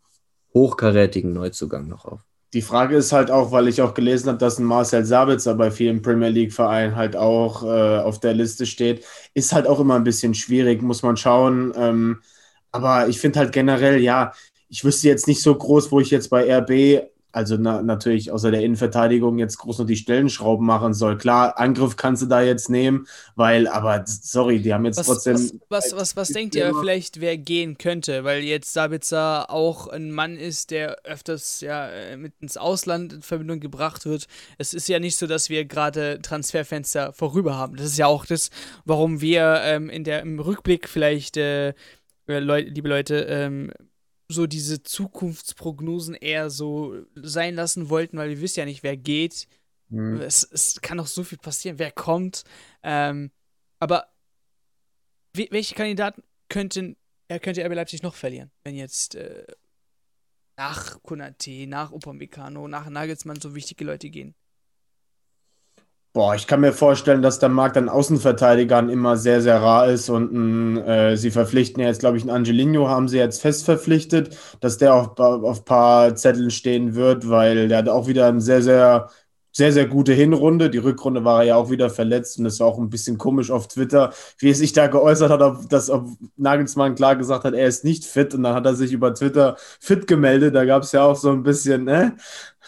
hochkarätigen 0.54 1.32
Neuzugang 1.32 1.88
noch 1.88 2.04
auf. 2.04 2.20
Die 2.54 2.62
Frage 2.62 2.96
ist 2.96 3.12
halt 3.12 3.30
auch, 3.30 3.52
weil 3.52 3.68
ich 3.68 3.82
auch 3.82 3.92
gelesen 3.92 4.28
habe, 4.28 4.38
dass 4.38 4.58
ein 4.58 4.64
Marcel 4.64 5.04
Sabitzer 5.04 5.54
bei 5.54 5.70
vielen 5.70 6.00
Premier 6.00 6.30
League-Vereinen 6.30 6.96
halt 6.96 7.14
auch 7.14 7.62
äh, 7.62 7.98
auf 7.98 8.20
der 8.20 8.32
Liste 8.32 8.64
steht, 8.64 9.04
ist 9.34 9.52
halt 9.52 9.66
auch 9.66 9.80
immer 9.80 9.96
ein 9.96 10.04
bisschen 10.04 10.32
schwierig, 10.34 10.80
muss 10.80 11.02
man 11.02 11.18
schauen. 11.18 11.74
Ähm, 11.76 12.22
aber 12.72 13.08
ich 13.08 13.20
finde 13.20 13.40
halt 13.40 13.52
generell, 13.52 14.00
ja, 14.00 14.32
ich 14.68 14.82
wüsste 14.82 15.08
jetzt 15.08 15.26
nicht 15.26 15.42
so 15.42 15.54
groß, 15.54 15.92
wo 15.92 16.00
ich 16.00 16.10
jetzt 16.10 16.30
bei 16.30 16.50
RB 16.50 17.08
also 17.30 17.56
na, 17.58 17.82
natürlich 17.82 18.32
außer 18.32 18.50
der 18.50 18.62
Innenverteidigung 18.62 19.38
jetzt 19.38 19.58
groß 19.58 19.78
noch 19.78 19.86
die 19.86 19.96
Stellenschrauben 19.96 20.66
machen 20.66 20.94
soll. 20.94 21.18
Klar, 21.18 21.58
Angriff 21.58 21.96
kannst 21.96 22.22
du 22.22 22.26
da 22.26 22.40
jetzt 22.40 22.70
nehmen, 22.70 23.06
weil, 23.36 23.68
aber 23.68 24.02
sorry, 24.06 24.60
die 24.60 24.72
haben 24.72 24.86
jetzt 24.86 24.96
was, 24.96 25.06
trotzdem. 25.06 25.34
Was, 25.68 25.92
was, 25.92 25.96
was, 25.96 26.16
was 26.16 26.28
denkt 26.28 26.54
ihr 26.54 26.74
vielleicht, 26.74 27.20
wer 27.20 27.36
gehen 27.36 27.76
könnte? 27.76 28.24
Weil 28.24 28.42
jetzt 28.42 28.72
Sabitzer 28.72 29.50
auch 29.50 29.88
ein 29.88 30.10
Mann 30.10 30.36
ist, 30.36 30.70
der 30.70 31.04
öfters 31.04 31.60
ja 31.60 31.88
äh, 31.88 32.16
mit 32.16 32.32
ins 32.40 32.56
Ausland 32.56 33.12
in 33.12 33.22
Verbindung 33.22 33.60
gebracht 33.60 34.06
wird. 34.06 34.26
Es 34.56 34.72
ist 34.72 34.88
ja 34.88 34.98
nicht 34.98 35.16
so, 35.16 35.26
dass 35.26 35.50
wir 35.50 35.66
gerade 35.66 36.20
Transferfenster 36.22 37.12
vorüber 37.12 37.56
haben. 37.56 37.76
Das 37.76 37.86
ist 37.86 37.98
ja 37.98 38.06
auch 38.06 38.24
das, 38.24 38.50
warum 38.86 39.20
wir 39.20 39.60
ähm, 39.64 39.90
in 39.90 40.02
der, 40.02 40.22
im 40.22 40.40
Rückblick 40.40 40.88
vielleicht, 40.88 41.36
äh, 41.36 41.68
äh 42.26 42.38
Leute, 42.38 42.70
liebe 42.70 42.88
Leute, 42.88 43.16
ähm, 43.28 43.70
so 44.28 44.46
diese 44.46 44.82
Zukunftsprognosen 44.82 46.14
eher 46.14 46.50
so 46.50 47.02
sein 47.14 47.54
lassen 47.54 47.88
wollten, 47.88 48.18
weil 48.18 48.28
wir 48.28 48.40
wissen 48.40 48.60
ja 48.60 48.66
nicht, 48.66 48.82
wer 48.82 48.96
geht. 48.96 49.48
Mhm. 49.88 50.20
Es, 50.20 50.42
es 50.42 50.80
kann 50.82 50.98
noch 50.98 51.06
so 51.06 51.24
viel 51.24 51.38
passieren, 51.38 51.78
wer 51.78 51.90
kommt. 51.90 52.44
Ähm, 52.82 53.30
aber 53.80 54.08
welche 55.34 55.74
Kandidaten 55.74 56.22
könnten, 56.48 56.96
er 57.28 57.40
könnte 57.40 57.64
RB 57.64 57.74
Leipzig 57.74 58.02
noch 58.02 58.14
verlieren, 58.14 58.50
wenn 58.64 58.74
jetzt 58.74 59.14
äh, 59.14 59.46
nach 60.56 61.00
Konate, 61.02 61.66
nach 61.66 61.92
Upamecano, 61.92 62.68
nach 62.68 62.88
Nagelsmann 62.88 63.40
so 63.40 63.54
wichtige 63.54 63.84
Leute 63.84 64.10
gehen? 64.10 64.34
Boah, 66.18 66.34
ich 66.34 66.48
kann 66.48 66.62
mir 66.62 66.72
vorstellen, 66.72 67.22
dass 67.22 67.38
der 67.38 67.48
Markt 67.48 67.76
an 67.76 67.88
Außenverteidigern 67.88 68.88
immer 68.88 69.16
sehr, 69.16 69.40
sehr 69.40 69.62
rar 69.62 69.86
ist 69.86 70.08
und 70.10 70.32
ein, 70.32 70.76
äh, 70.78 71.16
sie 71.16 71.30
verpflichten 71.30 71.80
ja 71.80 71.86
jetzt, 71.86 72.00
glaube 72.00 72.16
ich, 72.16 72.24
einen 72.24 72.32
Angelino 72.32 72.88
haben 72.88 73.06
sie 73.06 73.18
jetzt 73.18 73.40
fest 73.40 73.64
verpflichtet, 73.64 74.36
dass 74.58 74.78
der 74.78 74.94
auf, 74.94 75.16
ein 75.20 75.64
paar 75.64 76.16
Zetteln 76.16 76.50
stehen 76.50 76.96
wird, 76.96 77.28
weil 77.30 77.68
der 77.68 77.78
hat 77.78 77.88
auch 77.88 78.08
wieder 78.08 78.26
eine 78.26 78.40
sehr, 78.40 78.62
sehr, 78.62 79.10
sehr, 79.52 79.72
sehr 79.72 79.86
gute 79.86 80.12
Hinrunde. 80.12 80.70
Die 80.70 80.78
Rückrunde 80.78 81.24
war 81.24 81.42
er 81.42 81.46
ja 81.46 81.56
auch 81.56 81.70
wieder 81.70 81.88
verletzt 81.88 82.40
und 82.40 82.46
es 82.46 82.58
war 82.58 82.66
auch 82.66 82.78
ein 82.78 82.90
bisschen 82.90 83.16
komisch 83.16 83.52
auf 83.52 83.68
Twitter, 83.68 84.12
wie 84.38 84.50
er 84.50 84.54
sich 84.56 84.72
da 84.72 84.88
geäußert 84.88 85.30
hat, 85.30 85.40
ob, 85.40 85.68
dass 85.68 85.88
ob 85.88 86.08
Nagelsmann 86.36 86.96
klar 86.96 87.14
gesagt 87.14 87.44
hat, 87.44 87.54
er 87.54 87.68
ist 87.68 87.84
nicht 87.84 88.04
fit 88.04 88.34
und 88.34 88.42
dann 88.42 88.56
hat 88.56 88.66
er 88.66 88.74
sich 88.74 88.90
über 88.92 89.14
Twitter 89.14 89.56
fit 89.78 90.08
gemeldet. 90.08 90.56
Da 90.56 90.64
gab 90.64 90.82
es 90.82 90.90
ja 90.90 91.04
auch 91.04 91.16
so 91.16 91.30
ein 91.30 91.44
bisschen, 91.44 91.84
ne? 91.84 92.16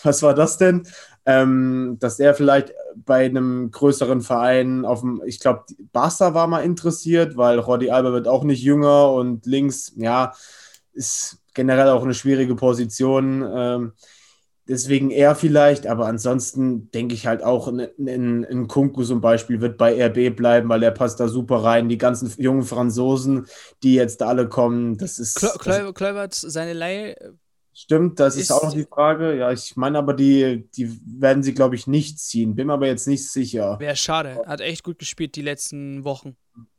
Was 0.03 0.23
war 0.23 0.35
das 0.35 0.57
denn? 0.57 0.87
Ähm, 1.31 1.97
dass 2.01 2.19
er 2.19 2.35
vielleicht 2.35 2.73
bei 2.97 3.25
einem 3.25 3.71
größeren 3.71 4.21
Verein 4.21 4.85
auf 4.85 5.01
dem, 5.01 5.23
ich 5.25 5.39
glaube, 5.39 5.65
Barca 5.93 6.35
war 6.35 6.47
mal 6.47 6.61
interessiert, 6.61 7.37
weil 7.37 7.59
Rodi 7.59 7.91
Alba 7.91 8.13
wird 8.13 8.27
auch 8.27 8.43
nicht 8.43 8.63
jünger 8.63 9.13
und 9.13 9.47
links, 9.47 9.93
ja, 9.97 10.33
ist 10.93 11.39
generell 11.55 11.89
auch 11.89 12.03
eine 12.03 12.15
schwierige 12.15 12.57
Position. 12.57 13.49
Ähm, 13.55 13.93
deswegen 14.67 15.11
er 15.11 15.37
vielleicht, 15.37 15.87
aber 15.87 16.07
ansonsten 16.07 16.91
denke 16.91 17.15
ich 17.15 17.27
halt 17.27 17.45
auch, 17.45 17.69
ein 17.69 18.67
Kunku 18.67 19.05
zum 19.05 19.21
Beispiel 19.21 19.61
wird 19.61 19.79
bei 19.79 20.05
RB 20.05 20.35
bleiben, 20.35 20.69
weil 20.69 20.83
er 20.83 20.91
passt 20.91 21.21
da 21.21 21.29
super 21.29 21.63
rein. 21.63 21.89
Die 21.89 21.99
ganzen 21.99 22.33
jungen 22.39 22.65
Franzosen, 22.65 23.47
die 23.85 23.95
jetzt 23.95 24.21
da 24.21 24.27
alle 24.27 24.49
kommen, 24.49 24.97
das 24.99 25.19
ist. 25.19 25.37
Kluivert, 25.61 26.35
seine 26.35 26.73
Leihe 26.73 27.15
Stimmt, 27.83 28.21
das 28.21 28.37
ist, 28.37 28.43
ist, 28.43 28.51
auch 28.51 28.63
noch 28.63 28.75
die 28.75 28.85
Frage. 28.85 29.39
Ja, 29.39 29.51
ich 29.53 29.75
meine 29.75 29.97
aber, 29.97 30.13
die, 30.13 30.69
die 30.77 31.01
werden 31.07 31.43
sie, 31.43 31.55
glaube 31.55 31.77
ich, 31.77 31.87
nicht 31.87 32.19
ziehen. 32.19 32.55
Bin 32.55 32.67
mir 32.67 32.75
aber 32.75 32.87
jetzt 32.87 33.09
nicht 33.09 33.27
sicher. 33.31 33.81
Wäre 33.81 33.97
schade. 33.97 34.43
Hat 34.45 34.61
echt 34.61 34.85
gut 34.85 34.99
gespielt 34.99 35.35
die 35.35 35.41
letzten 35.41 36.05
Wochen. 36.05 36.37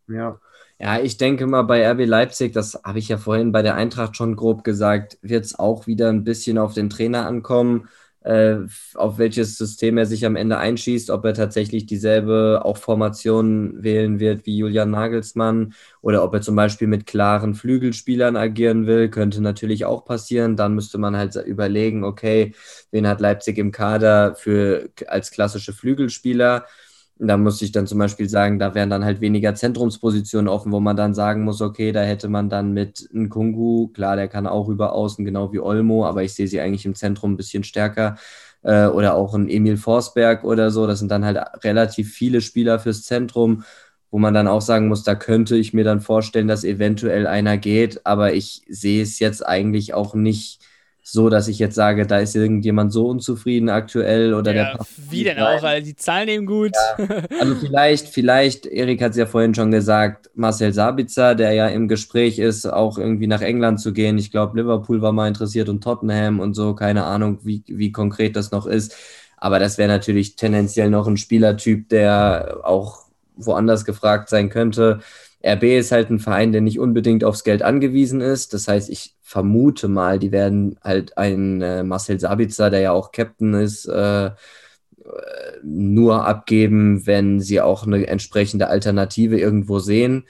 Ja. 0.07 0.39
Ja, 0.77 0.99
ich 0.99 1.17
denke 1.17 1.47
mal, 1.47 1.63
bei 1.63 1.89
RB 1.89 2.05
Leipzig, 2.05 2.53
das 2.53 2.79
habe 2.83 2.99
ich 2.99 3.07
ja 3.07 3.17
vorhin 3.17 3.51
bei 3.51 3.63
der 3.63 3.73
Eintracht 3.73 4.15
schon 4.15 4.35
grob 4.35 4.63
gesagt, 4.63 5.17
wird 5.23 5.43
es 5.45 5.57
auch 5.57 5.87
wieder 5.87 6.09
ein 6.09 6.23
bisschen 6.23 6.59
auf 6.59 6.75
den 6.75 6.91
Trainer 6.91 7.25
ankommen 7.25 7.89
auf 8.23 9.17
welches 9.17 9.57
System 9.57 9.97
er 9.97 10.05
sich 10.05 10.25
am 10.27 10.35
Ende 10.35 10.57
einschießt, 10.59 11.09
ob 11.09 11.25
er 11.25 11.33
tatsächlich 11.33 11.87
dieselbe 11.87 12.61
auch 12.63 12.77
Formation 12.77 13.81
wählen 13.83 14.19
wird 14.19 14.45
wie 14.45 14.57
Julian 14.57 14.91
Nagelsmann 14.91 15.73
oder 16.01 16.23
ob 16.23 16.33
er 16.35 16.41
zum 16.41 16.55
Beispiel 16.55 16.87
mit 16.87 17.07
klaren 17.07 17.55
Flügelspielern 17.55 18.35
agieren 18.35 18.85
will, 18.85 19.09
könnte 19.09 19.41
natürlich 19.41 19.85
auch 19.85 20.05
passieren. 20.05 20.55
Dann 20.55 20.75
müsste 20.75 20.99
man 20.99 21.17
halt 21.17 21.35
überlegen, 21.35 22.03
okay, 22.03 22.53
wen 22.91 23.07
hat 23.07 23.21
Leipzig 23.21 23.57
im 23.57 23.71
Kader 23.71 24.35
für 24.35 24.89
als 25.07 25.31
klassische 25.31 25.73
Flügelspieler? 25.73 26.65
Da 27.17 27.37
muss 27.37 27.61
ich 27.61 27.71
dann 27.71 27.85
zum 27.85 27.99
Beispiel 27.99 28.27
sagen, 28.27 28.57
da 28.57 28.73
wären 28.73 28.89
dann 28.89 29.05
halt 29.05 29.21
weniger 29.21 29.53
Zentrumspositionen 29.53 30.47
offen, 30.47 30.71
wo 30.71 30.79
man 30.79 30.97
dann 30.97 31.13
sagen 31.13 31.43
muss, 31.43 31.61
okay, 31.61 31.91
da 31.91 32.01
hätte 32.01 32.29
man 32.29 32.49
dann 32.49 32.73
mit 32.73 33.09
Nkungu, 33.13 33.89
klar, 33.89 34.15
der 34.15 34.27
kann 34.27 34.47
auch 34.47 34.69
über 34.69 34.93
außen, 34.93 35.23
genau 35.23 35.53
wie 35.53 35.59
Olmo, 35.59 36.05
aber 36.05 36.23
ich 36.23 36.33
sehe 36.33 36.47
sie 36.47 36.59
eigentlich 36.61 36.85
im 36.85 36.95
Zentrum 36.95 37.33
ein 37.33 37.37
bisschen 37.37 37.63
stärker. 37.63 38.17
Äh, 38.63 38.87
oder 38.87 39.15
auch 39.15 39.33
ein 39.33 39.49
Emil 39.49 39.77
Forsberg 39.77 40.43
oder 40.43 40.71
so. 40.71 40.87
Das 40.87 40.99
sind 40.99 41.09
dann 41.11 41.25
halt 41.25 41.39
relativ 41.63 42.13
viele 42.13 42.41
Spieler 42.41 42.79
fürs 42.79 43.03
Zentrum, 43.03 43.63
wo 44.11 44.19
man 44.19 44.33
dann 44.33 44.47
auch 44.47 44.61
sagen 44.61 44.87
muss, 44.87 45.03
da 45.03 45.15
könnte 45.15 45.55
ich 45.57 45.73
mir 45.73 45.83
dann 45.83 46.01
vorstellen, 46.01 46.47
dass 46.47 46.63
eventuell 46.63 47.27
einer 47.27 47.57
geht, 47.57 48.05
aber 48.05 48.33
ich 48.33 48.63
sehe 48.67 49.01
es 49.03 49.19
jetzt 49.19 49.45
eigentlich 49.45 49.93
auch 49.93 50.13
nicht 50.15 50.59
so, 51.03 51.29
dass 51.29 51.47
ich 51.47 51.59
jetzt 51.59 51.75
sage, 51.75 52.05
da 52.05 52.19
ist 52.19 52.35
irgendjemand 52.35 52.93
so 52.93 53.07
unzufrieden 53.07 53.69
aktuell 53.69 54.33
oder 54.33 54.53
ja, 54.53 54.75
der. 54.75 54.85
Wie 55.09 55.23
denn 55.23 55.39
auch, 55.39 55.61
weil 55.63 55.81
die 55.81 55.95
Zahlen 55.95 56.29
eben 56.29 56.45
gut. 56.45 56.71
Ja. 56.97 57.23
Also 57.39 57.55
vielleicht, 57.55 58.07
vielleicht, 58.07 58.65
Erik 58.65 59.01
hat 59.01 59.11
es 59.11 59.17
ja 59.17 59.25
vorhin 59.25 59.55
schon 59.55 59.71
gesagt, 59.71 60.29
Marcel 60.35 60.73
Sabitzer, 60.73 61.35
der 61.35 61.53
ja 61.53 61.67
im 61.67 61.87
Gespräch 61.87 62.39
ist, 62.39 62.65
auch 62.65 62.97
irgendwie 62.97 63.27
nach 63.27 63.41
England 63.41 63.81
zu 63.81 63.93
gehen. 63.93 64.17
Ich 64.17 64.31
glaube, 64.31 64.59
Liverpool 64.59 65.01
war 65.01 65.11
mal 65.11 65.27
interessiert 65.27 65.69
und 65.69 65.83
Tottenham 65.83 66.39
und 66.39 66.53
so, 66.53 66.75
keine 66.75 67.03
Ahnung, 67.05 67.39
wie, 67.43 67.63
wie 67.67 67.91
konkret 67.91 68.35
das 68.35 68.51
noch 68.51 68.67
ist. 68.67 68.95
Aber 69.37 69.57
das 69.57 69.79
wäre 69.79 69.89
natürlich 69.89 70.35
tendenziell 70.35 70.91
noch 70.91 71.07
ein 71.07 71.17
Spielertyp, 71.17 71.89
der 71.89 72.59
auch 72.63 73.05
woanders 73.35 73.85
gefragt 73.85 74.29
sein 74.29 74.49
könnte. 74.49 74.99
RB 75.43 75.63
ist 75.63 75.91
halt 75.91 76.11
ein 76.11 76.19
Verein, 76.19 76.51
der 76.51 76.61
nicht 76.61 76.79
unbedingt 76.79 77.23
aufs 77.23 77.43
Geld 77.43 77.63
angewiesen 77.63 78.21
ist. 78.21 78.53
Das 78.53 78.67
heißt, 78.67 78.89
ich 78.89 79.15
vermute 79.31 79.87
mal, 79.87 80.19
die 80.19 80.33
werden 80.33 80.77
halt 80.83 81.17
einen 81.17 81.61
äh, 81.61 81.83
Marcel 81.83 82.19
Sabitzer, 82.19 82.69
der 82.69 82.81
ja 82.81 82.91
auch 82.91 83.13
Captain 83.13 83.53
ist, 83.53 83.85
äh, 83.85 84.31
nur 85.63 86.27
abgeben, 86.27 87.07
wenn 87.07 87.39
sie 87.39 87.61
auch 87.61 87.87
eine 87.87 88.05
entsprechende 88.07 88.67
Alternative 88.67 89.39
irgendwo 89.39 89.79
sehen. 89.79 90.25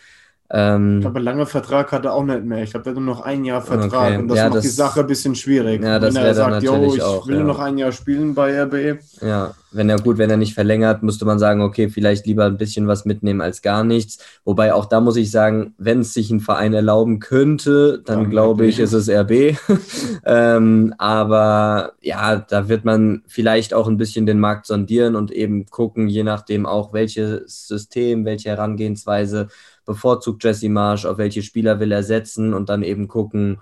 Ähm, 0.52 0.98
ich 0.98 1.02
glaube, 1.02 1.20
lange 1.20 1.48
Vertrag 1.48 1.92
hat 1.92 2.06
er 2.06 2.14
auch 2.14 2.24
nicht 2.24 2.44
mehr. 2.44 2.62
Ich 2.62 2.72
glaube, 2.72 2.84
der 2.84 2.92
hat 2.92 3.00
nur 3.02 3.16
noch 3.16 3.22
ein 3.22 3.44
Jahr 3.44 3.64
Vertrag 3.64 4.12
okay. 4.12 4.18
und 4.18 4.28
das 4.28 4.38
ja, 4.38 4.44
macht 4.46 4.58
das, 4.58 4.64
die 4.64 4.70
Sache 4.70 5.00
ein 5.00 5.08
bisschen 5.08 5.34
schwierig. 5.34 5.82
Ja, 5.82 5.98
das 5.98 6.14
wenn 6.14 6.24
er 6.24 6.36
sagt, 6.36 6.62
yo, 6.62 6.94
ich 6.94 7.02
auch, 7.02 7.26
will 7.26 7.38
ja. 7.38 7.44
noch 7.44 7.58
ein 7.58 7.80
Jahr 7.80 7.92
spielen 7.92 8.36
bei 8.36 8.62
RB. 8.62 9.00
Ja, 9.22 9.56
wenn 9.72 9.90
er 9.90 9.98
gut, 9.98 10.18
wenn 10.18 10.30
er 10.30 10.38
nicht 10.38 10.54
verlängert, 10.54 11.02
müsste 11.04 11.26
man 11.26 11.40
sagen, 11.40 11.62
okay, 11.62 11.90
vielleicht 11.90 12.26
lieber 12.26 12.46
ein 12.46 12.58
bisschen 12.58 12.88
was 12.88 13.06
mitnehmen 13.06 13.42
als 13.42 13.62
gar 13.62 13.84
nichts. 13.84 14.20
Wobei 14.44 14.74
auch 14.74 14.86
da 14.86 15.00
muss 15.00 15.16
ich 15.16 15.32
sagen, 15.32 15.74
wenn 15.78 16.02
es 16.02 16.14
sich 16.14 16.30
ein 16.30 16.42
Verein 16.42 16.74
erlauben 16.74 17.20
könnte, 17.20 18.02
dann 18.06 18.24
ja, 18.24 18.30
glaube 18.30 18.66
ich, 18.66 18.80
ist 18.80 18.94
es 18.94 19.10
RB. 19.10 19.58
ähm, 20.26 20.94
aber 20.98 21.94
ja, 22.02 22.36
da 22.38 22.68
wird 22.68 22.86
man 22.86 23.24
vielleicht 23.28 23.74
auch 23.74 23.88
ein 23.88 23.98
bisschen 23.98 24.26
den 24.26 24.40
Markt 24.40 24.66
sondieren 24.66 25.16
und 25.16 25.32
eben 25.32 25.66
gucken, 25.68 26.08
je 26.08 26.24
nachdem 26.24 26.66
auch 26.66 26.94
welches 26.94 27.68
System, 27.68 28.26
welche 28.26 28.50
Herangehensweise 28.50 29.48
bevorzugt 29.86 30.44
Jesse 30.44 30.70
Marsch, 30.70 31.06
auf 31.06 31.18
welche 31.18 31.42
Spieler 31.42 31.80
will 31.80 31.92
er 31.92 32.04
setzen 32.04 32.54
und 32.54 32.70
dann 32.70 32.84
eben 32.84 33.08
gucken, 33.08 33.62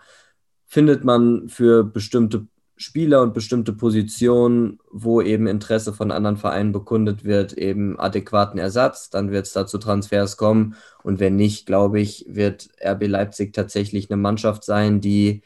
findet 0.65 1.03
man 1.03 1.49
für 1.49 1.83
bestimmte 1.83 2.47
Spieler 2.81 3.21
und 3.21 3.33
bestimmte 3.33 3.73
Positionen, 3.73 4.79
wo 4.89 5.21
eben 5.21 5.47
Interesse 5.47 5.91
von 5.91 6.11
anderen 6.11 6.37
Vereinen 6.37 6.71
bekundet 6.71 7.25
wird, 7.25 7.51
eben 7.51 7.99
adäquaten 7.99 8.57
Ersatz, 8.57 9.09
dann 9.09 9.31
wird 9.31 9.47
es 9.47 9.51
da 9.51 9.67
zu 9.67 9.79
Transfers 9.79 10.37
kommen. 10.37 10.75
Und 11.03 11.19
wenn 11.19 11.35
nicht, 11.35 11.65
glaube 11.65 11.99
ich, 11.99 12.25
wird 12.29 12.69
RB 12.81 13.07
Leipzig 13.07 13.53
tatsächlich 13.53 14.09
eine 14.09 14.15
Mannschaft 14.15 14.63
sein, 14.63 15.01
die, 15.01 15.41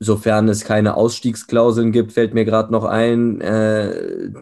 sofern 0.00 0.48
es 0.48 0.64
keine 0.64 0.96
Ausstiegsklauseln 0.96 1.92
gibt, 1.92 2.10
fällt 2.10 2.34
mir 2.34 2.44
gerade 2.44 2.72
noch 2.72 2.84
ein, 2.84 3.40
äh, 3.42 4.32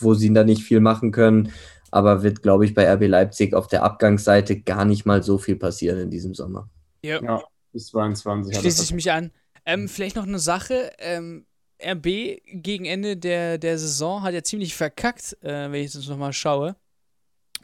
wo 0.00 0.12
sie 0.12 0.30
da 0.34 0.44
nicht 0.44 0.62
viel 0.62 0.80
machen 0.80 1.10
können, 1.10 1.52
aber 1.90 2.22
wird, 2.22 2.42
glaube 2.42 2.66
ich, 2.66 2.74
bei 2.74 2.86
RB 2.86 3.06
Leipzig 3.06 3.54
auf 3.54 3.66
der 3.66 3.82
Abgangsseite 3.82 4.60
gar 4.60 4.84
nicht 4.84 5.06
mal 5.06 5.22
so 5.22 5.38
viel 5.38 5.56
passieren 5.56 6.00
in 6.00 6.10
diesem 6.10 6.34
Sommer. 6.34 6.68
Ja, 7.02 7.22
ja 7.22 7.42
bis 7.72 7.86
22. 7.86 8.58
Schließe 8.58 8.82
ich 8.82 8.92
mich 8.92 9.10
an. 9.10 9.30
Ähm, 9.68 9.88
vielleicht 9.88 10.16
noch 10.16 10.26
eine 10.26 10.38
Sache. 10.38 10.90
Ähm, 10.98 11.46
RB 11.82 12.40
gegen 12.46 12.86
Ende 12.86 13.16
der, 13.16 13.58
der 13.58 13.78
Saison 13.78 14.22
hat 14.22 14.34
ja 14.34 14.42
ziemlich 14.42 14.74
verkackt, 14.74 15.36
äh, 15.42 15.70
wenn 15.70 15.84
ich 15.84 15.92
das 15.92 16.08
nochmal 16.08 16.32
schaue. 16.32 16.74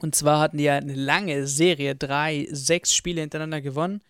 Und 0.01 0.15
zwar 0.15 0.41
hatten 0.41 0.59
die 0.59 0.65
ja 0.65 0.77
eine 0.77 0.95
lange 0.95 1.47
Serie, 1.47 1.97
drei, 1.97 2.47
sechs 2.51 2.95
Spiele 2.95 3.23
hintereinander 3.23 3.63
gewonnen. 3.63 4.03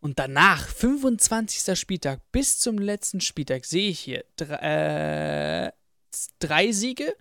Und 0.00 0.18
danach, 0.18 0.68
25. 0.68 1.78
Spieltag, 1.78 2.20
bis 2.30 2.60
zum 2.60 2.78
letzten 2.78 3.20
Spieltag, 3.20 3.64
sehe 3.64 3.90
ich 3.90 3.98
hier 3.98 4.24
drei, 4.36 5.66
äh, 5.66 5.72
drei 6.38 6.70
Siege, 6.70 7.16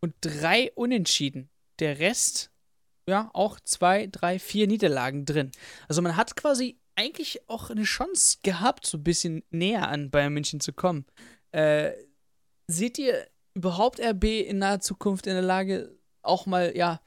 und 0.00 0.14
drei 0.22 0.72
Unentschieden. 0.76 1.50
Der 1.78 1.98
Rest, 1.98 2.50
ja, 3.06 3.30
auch 3.34 3.60
zwei, 3.60 4.06
drei, 4.06 4.38
vier 4.38 4.66
Niederlagen 4.66 5.26
drin. 5.26 5.52
Also 5.88 6.00
man 6.00 6.16
hat 6.16 6.36
quasi 6.36 6.79
eigentlich 6.96 7.48
auch 7.48 7.70
eine 7.70 7.84
Chance 7.84 8.38
gehabt, 8.42 8.86
so 8.86 8.98
ein 8.98 9.04
bisschen 9.04 9.42
näher 9.50 9.88
an 9.88 10.10
Bayern 10.10 10.32
München 10.32 10.60
zu 10.60 10.72
kommen. 10.72 11.06
Äh, 11.52 11.92
seht 12.66 12.98
ihr 12.98 13.26
überhaupt 13.54 14.00
RB 14.00 14.24
in 14.24 14.58
naher 14.58 14.80
Zukunft 14.80 15.26
in 15.26 15.34
der 15.34 15.42
Lage, 15.42 15.96
auch 16.22 16.46
mal, 16.46 16.76
ja, 16.76 17.00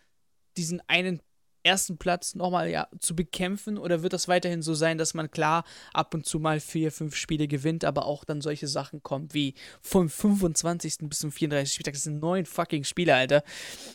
diesen 0.58 0.82
einen 0.88 1.22
ersten 1.63 1.98
Platz 1.98 2.36
nochmal 2.36 2.70
ja, 2.70 2.88
zu 3.00 3.16
bekämpfen? 3.16 3.78
Oder 3.78 4.04
wird 4.04 4.13
das 4.13 4.28
weiterhin 4.28 4.62
so 4.62 4.74
sein, 4.74 4.98
dass 4.98 5.13
man 5.13 5.32
klar 5.32 5.63
ab 5.94 6.13
und 6.13 6.25
zu 6.25 6.40
mal 6.40 6.60
vier, 6.60 6.92
fünf 6.92 7.16
Spiele 7.16 7.48
gewinnt, 7.48 7.86
aber 7.86 8.06
auch 8.06 8.25
dann 8.25 8.42
solche 8.42 8.68
Sachen 8.68 9.02
kommt 9.02 9.34
wie 9.34 9.56
vom 9.82 10.10
25. 10.10 10.98
bis 11.04 11.20
zum 11.20 11.32
34. 11.32 11.74
Spieltag? 11.74 11.94
Das 11.94 12.04
sind 12.04 12.20
neun 12.20 12.46
fucking 12.46 12.84
Spiele, 12.84 13.16
Alter. 13.16 13.44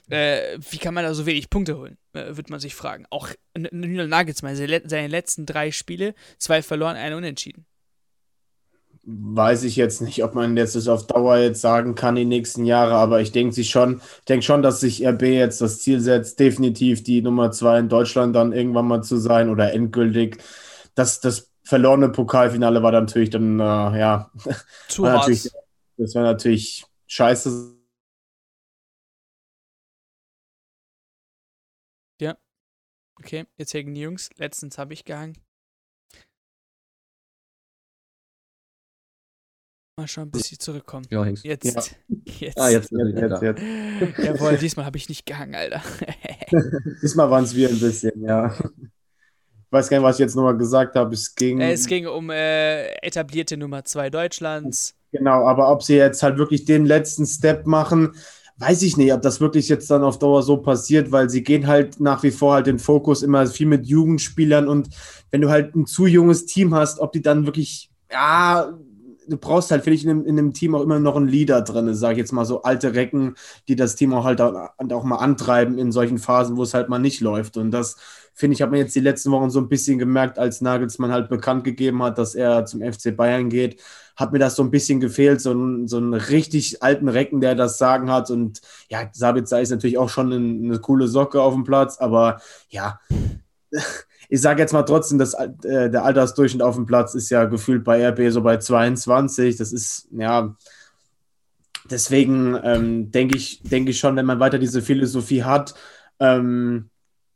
Äh, 0.09 0.59
wie 0.71 0.79
kann 0.79 0.95
man 0.95 1.05
da 1.05 1.15
so 1.15 1.27
wenig 1.27 1.51
Punkte 1.51 1.77
holen? 1.77 1.99
Äh, 2.19 2.37
wird 2.37 2.51
man 2.51 2.61
sich 2.61 2.75
fragen. 2.75 3.07
Auch 3.11 3.31
Nagelsmann, 3.55 4.57
seine 4.57 5.09
letzten 5.09 5.47
drei 5.47 5.71
Spiele, 5.71 6.15
zwei 6.39 6.63
verloren, 6.63 6.97
eine 6.97 7.17
unentschieden 7.17 7.67
weiß 9.11 9.65
ich 9.65 9.77
jetzt 9.77 10.03
nicht, 10.03 10.23
ob 10.23 10.35
man 10.35 10.55
jetzt 10.59 10.77
das 10.77 10.87
auf 10.87 11.07
Dauer 11.07 11.39
jetzt 11.39 11.63
sagen 11.63 11.95
kann 11.95 12.15
die 12.15 12.27
nächsten 12.27 12.67
Jahre, 12.67 12.95
aber 12.95 13.23
ich 13.23 13.33
denke 13.33 13.55
sich 13.55 13.71
schon, 13.71 14.03
ich 14.19 14.25
denke 14.27 14.45
schon, 14.45 14.61
dass 14.61 14.81
sich 14.81 15.07
RB 15.07 15.23
jetzt 15.23 15.63
das 15.63 15.81
Ziel 15.81 16.01
setzt, 16.01 16.39
definitiv 16.39 17.03
die 17.03 17.23
Nummer 17.23 17.51
zwei 17.51 17.79
in 17.79 17.89
Deutschland 17.89 18.37
dann 18.37 18.53
irgendwann 18.53 18.87
mal 18.87 19.03
zu 19.03 19.17
sein 19.17 19.49
oder 19.49 19.73
endgültig. 19.73 20.37
Das, 20.95 21.21
das 21.21 21.51
verlorene 21.65 22.11
Pokalfinale 22.11 22.83
war 22.83 22.93
dann 22.93 23.05
natürlich 23.05 23.31
dann, 23.31 23.59
äh, 23.59 23.63
ja, 23.99 24.31
Zu 24.89 25.05
war 25.05 25.15
natürlich, 25.15 25.51
das 25.97 26.15
wäre 26.15 26.25
natürlich 26.25 26.85
scheiße. 27.07 27.78
Okay, 33.19 33.47
jetzt 33.57 33.75
hängen 33.75 33.95
die 33.95 34.01
Jungs. 34.01 34.31
Letztens 34.37 34.79
habe 34.79 34.95
ich 34.95 35.05
gehangen. 35.05 35.37
Mal 39.99 40.07
schauen, 40.07 40.31
bis 40.31 40.45
sie 40.45 40.57
zurückkommen. 40.57 41.07
Ja, 41.11 41.25
hängst. 41.25 41.45
Jetzt. 41.45 41.65
Ja. 41.65 41.83
Jetzt. 42.39 42.61
Ah, 42.61 42.69
jetzt, 42.69 42.93
Jetzt, 42.93 43.43
jetzt, 43.43 43.43
jetzt. 43.43 44.19
Jawohl, 44.19 44.57
diesmal 44.57 44.87
habe 44.87 44.97
ich 44.97 45.09
nicht 45.09 45.27
gehangen, 45.27 45.57
Alter. 45.57 45.83
Diesmal 47.03 47.31
waren 47.31 47.43
es 47.43 47.55
wir 47.57 47.69
ein 47.69 47.81
bisschen, 47.81 48.23
ja. 48.23 48.55
Ich 49.69 49.73
weiß 49.73 49.89
gar 49.89 49.99
nicht, 49.99 50.05
was 50.05 50.17
ich 50.17 50.21
jetzt 50.21 50.37
nochmal 50.37 50.57
gesagt 50.57 50.95
habe. 50.95 51.13
Es 51.15 51.35
ging. 51.35 51.61
Äh, 51.61 51.73
es 51.73 51.87
ging 51.87 52.07
um 52.07 52.31
äh, 52.31 52.87
etablierte 52.99 53.57
Nummer 53.57 53.85
2 53.85 54.11
Deutschlands. 54.11 54.95
Genau, 55.11 55.47
aber 55.47 55.71
ob 55.73 55.83
sie 55.83 55.97
jetzt 55.97 56.23
halt 56.23 56.39
wirklich 56.39 56.65
den 56.65 56.87
letzten 56.87 57.27
Step 57.27 57.67
machen, 57.67 58.15
weiß 58.59 58.83
ich 58.83 58.97
nicht, 58.97 59.13
ob 59.13 59.23
das 59.23 59.41
wirklich 59.41 59.69
jetzt 59.69 59.91
dann 59.91 60.03
auf 60.03 60.19
Dauer 60.19 60.43
so 60.43 60.57
passiert, 60.57 61.13
weil 61.13 61.31
sie 61.31 61.43
gehen 61.43 61.67
halt 61.67 62.01
nach 62.01 62.23
wie 62.23 62.31
vor 62.31 62.55
halt 62.55 62.67
den 62.67 62.79
Fokus 62.79 63.23
immer 63.23 63.47
viel 63.47 63.67
mit 63.67 63.87
Jugendspielern 63.87 64.69
und 64.69 64.89
wenn 65.31 65.41
du 65.41 65.49
halt 65.49 65.75
ein 65.77 65.87
zu 65.87 66.07
junges 66.07 66.47
Team 66.47 66.75
hast, 66.75 66.99
ob 67.01 67.13
die 67.13 67.23
dann 67.23 67.47
wirklich, 67.47 67.91
ja, 68.11 68.73
du 69.29 69.37
brauchst 69.37 69.71
halt, 69.71 69.85
finde 69.85 69.97
ich, 69.97 70.05
in 70.05 70.11
einem, 70.11 70.25
in 70.25 70.39
einem, 70.39 70.53
Team 70.53 70.75
auch 70.75 70.83
immer 70.83 70.99
noch 70.99 71.17
einen 71.17 71.29
Leader 71.29 71.63
drin, 71.63 71.95
sage 71.95 72.15
ich 72.15 72.19
jetzt 72.19 72.33
mal 72.33 72.45
so 72.45 72.63
alte 72.63 72.95
Recken, 72.95 73.35
die 73.69 73.77
das 73.77 73.95
Team 73.95 74.15
auch 74.15 74.25
halt 74.25 74.41
auch, 74.41 74.71
auch 74.91 75.05
mal 75.05 75.17
antreiben 75.17 75.79
in 75.79 75.93
solchen 75.93 76.19
Phasen, 76.19 76.57
wo 76.57 76.63
es 76.63 76.75
halt 76.75 76.89
mal 76.89 76.99
nicht 76.99 77.21
läuft. 77.21 77.57
Und 77.57 77.71
das, 77.71 77.97
finde 78.35 78.55
ich, 78.55 78.63
hat 78.63 78.71
man 78.71 78.79
jetzt 78.79 78.95
die 78.95 79.01
letzten 79.01 79.31
Wochen 79.31 79.51
so 79.51 79.61
ein 79.61 79.69
bisschen 79.69 79.99
gemerkt, 79.99 80.39
als 80.39 80.61
Nagelsmann 80.61 81.13
halt 81.13 81.29
bekannt 81.29 81.65
gegeben 81.65 82.03
hat, 82.03 82.19
dass 82.19 82.35
er 82.35 82.65
zum 82.67 82.81
FC 82.81 83.15
Bayern 83.17 83.51
geht, 83.51 83.81
hat 84.19 84.33
mir 84.33 84.39
das 84.39 84.57
so 84.57 84.63
ein 84.63 84.71
bisschen 84.71 84.99
gefehlt, 84.99 85.41
so, 85.41 85.53
so 85.87 85.97
einen 85.97 86.13
richtig 86.13 86.83
alten 86.83 87.09
Recken, 87.09 87.41
der 87.41 87.55
das 87.55 87.79
Sagen 87.79 88.11
hat. 88.11 88.31
Und 88.31 88.61
ja, 88.91 89.09
Sabitzer 89.13 89.61
ist 89.61 89.71
natürlich 89.71 89.97
auch 89.97 90.11
schon 90.11 90.33
eine, 90.33 90.37
eine 90.37 90.79
coole 90.81 91.07
Socke 91.07 91.41
auf 91.41 91.55
dem 91.55 91.65
Platz, 91.65 91.99
aber 91.99 92.41
ja 92.69 93.01
ich 94.29 94.41
sage 94.41 94.61
jetzt 94.61 94.73
mal 94.73 94.83
trotzdem, 94.83 95.19
dass 95.19 95.35
äh, 95.35 95.49
der 95.63 96.05
Altersdurchschnitt 96.05 96.63
auf 96.63 96.75
dem 96.75 96.87
Platz 96.87 97.15
ist 97.15 97.31
ja 97.31 97.45
gefühlt 97.45 97.85
bei 97.85 98.07
RB 98.09 98.31
so 98.31 98.43
bei 98.43 98.59
22. 98.59 99.57
Das 99.57 99.73
ist, 99.73 100.09
ja, 100.13 100.55
deswegen 101.91 102.59
ähm, 102.63 103.11
denke 103.11 103.37
ich, 103.37 103.63
denke 103.63 103.91
ich 103.91 103.99
schon, 103.99 104.17
wenn 104.17 104.27
man 104.27 104.41
weiter 104.41 104.59
diese 104.59 104.83
Philosophie 104.83 105.45
hat, 105.45 105.75
ähm, 106.21 106.91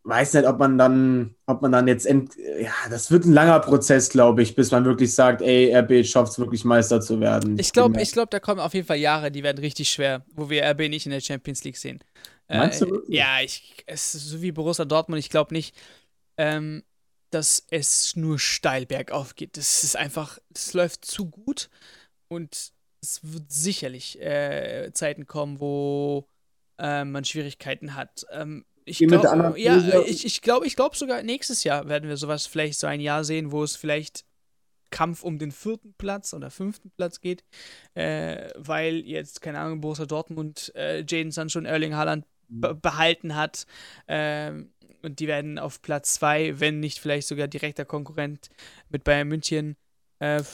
weiß 0.04 0.34
nicht, 0.34 0.46
ob 0.46 0.58
man 0.58 0.78
dann, 0.78 1.34
ob 1.46 1.62
man 1.62 1.72
dann 1.72 1.86
jetzt, 1.86 2.06
end, 2.06 2.32
ja, 2.36 2.72
das 2.90 3.10
wird 3.10 3.24
ein 3.24 3.32
langer 3.32 3.60
Prozess, 3.60 4.08
glaube 4.08 4.42
ich, 4.42 4.54
bis 4.54 4.70
man 4.70 4.84
wirklich 4.84 5.14
sagt, 5.14 5.42
ey, 5.42 5.74
RB 5.74 6.04
schafft 6.04 6.32
es 6.32 6.38
wirklich 6.38 6.64
Meister 6.64 7.00
zu 7.00 7.20
werden. 7.20 7.58
Ich 7.58 7.72
glaube, 7.72 8.00
ich 8.00 8.12
glaube, 8.12 8.28
da 8.30 8.40
kommen 8.40 8.60
auf 8.60 8.74
jeden 8.74 8.86
Fall 8.86 8.96
Jahre, 8.96 9.30
die 9.30 9.42
werden 9.42 9.58
richtig 9.58 9.90
schwer, 9.90 10.24
wo 10.32 10.50
wir 10.50 10.64
RB 10.70 10.88
nicht 10.88 11.06
in 11.06 11.12
der 11.12 11.20
Champions 11.20 11.62
League 11.64 11.76
sehen. 11.76 12.00
Meinst 12.48 12.82
äh, 12.82 12.86
du? 12.86 13.02
Ja, 13.08 13.40
ich, 13.40 13.84
es 13.86 14.14
ist 14.14 14.28
so 14.28 14.42
wie 14.42 14.52
Borussia 14.52 14.84
Dortmund. 14.84 15.20
Ich 15.20 15.30
glaube 15.30 15.54
nicht, 15.54 15.76
ähm, 16.36 16.82
dass 17.30 17.66
es 17.70 18.16
nur 18.16 18.38
steil 18.38 18.86
bergauf 18.86 19.36
geht. 19.36 19.56
Das 19.56 19.84
ist 19.84 19.96
einfach, 19.96 20.38
es 20.54 20.74
läuft 20.74 21.04
zu 21.04 21.30
gut 21.30 21.70
und 22.28 22.72
es 23.00 23.20
wird 23.22 23.50
sicherlich 23.50 24.20
äh, 24.20 24.90
Zeiten 24.92 25.26
kommen, 25.26 25.60
wo 25.60 26.28
äh, 26.78 27.04
man 27.04 27.24
Schwierigkeiten 27.24 27.94
hat. 27.94 28.26
Ähm, 28.30 28.64
ich 28.84 28.98
glaube, 28.98 29.54
ja, 29.58 30.02
ich, 30.06 30.24
ich 30.24 30.42
glaube, 30.42 30.66
ich 30.66 30.76
glaube 30.76 30.96
sogar 30.96 31.22
nächstes 31.22 31.64
Jahr 31.64 31.88
werden 31.88 32.08
wir 32.08 32.16
sowas 32.16 32.46
vielleicht 32.46 32.78
so 32.78 32.86
ein 32.86 33.00
Jahr 33.00 33.24
sehen, 33.24 33.52
wo 33.52 33.62
es 33.62 33.76
vielleicht 33.76 34.24
Kampf 34.90 35.24
um 35.24 35.38
den 35.38 35.50
vierten 35.50 35.94
Platz 35.94 36.32
oder 36.34 36.50
fünften 36.50 36.90
Platz 36.90 37.20
geht, 37.20 37.42
äh, 37.94 38.50
weil 38.56 38.96
jetzt, 38.98 39.40
keine 39.40 39.58
Ahnung, 39.58 39.80
Borussia 39.80 40.06
Dortmund 40.06 40.72
äh, 40.76 41.04
Jaden 41.08 41.32
Sancho 41.32 41.58
und 41.58 41.66
Erling 41.66 41.96
Haaland 41.96 42.24
mhm. 42.48 42.80
behalten 42.80 43.34
hat. 43.34 43.66
Ähm, 44.06 44.72
und 45.02 45.18
die 45.18 45.26
werden 45.26 45.58
auf 45.58 45.82
Platz 45.82 46.14
2, 46.14 46.60
wenn 46.60 46.78
nicht 46.78 47.00
vielleicht 47.00 47.26
sogar 47.26 47.48
direkter 47.48 47.84
Konkurrent 47.84 48.50
mit 48.88 49.02
Bayern 49.02 49.26
München. 49.26 49.76
Äh, 50.20 50.44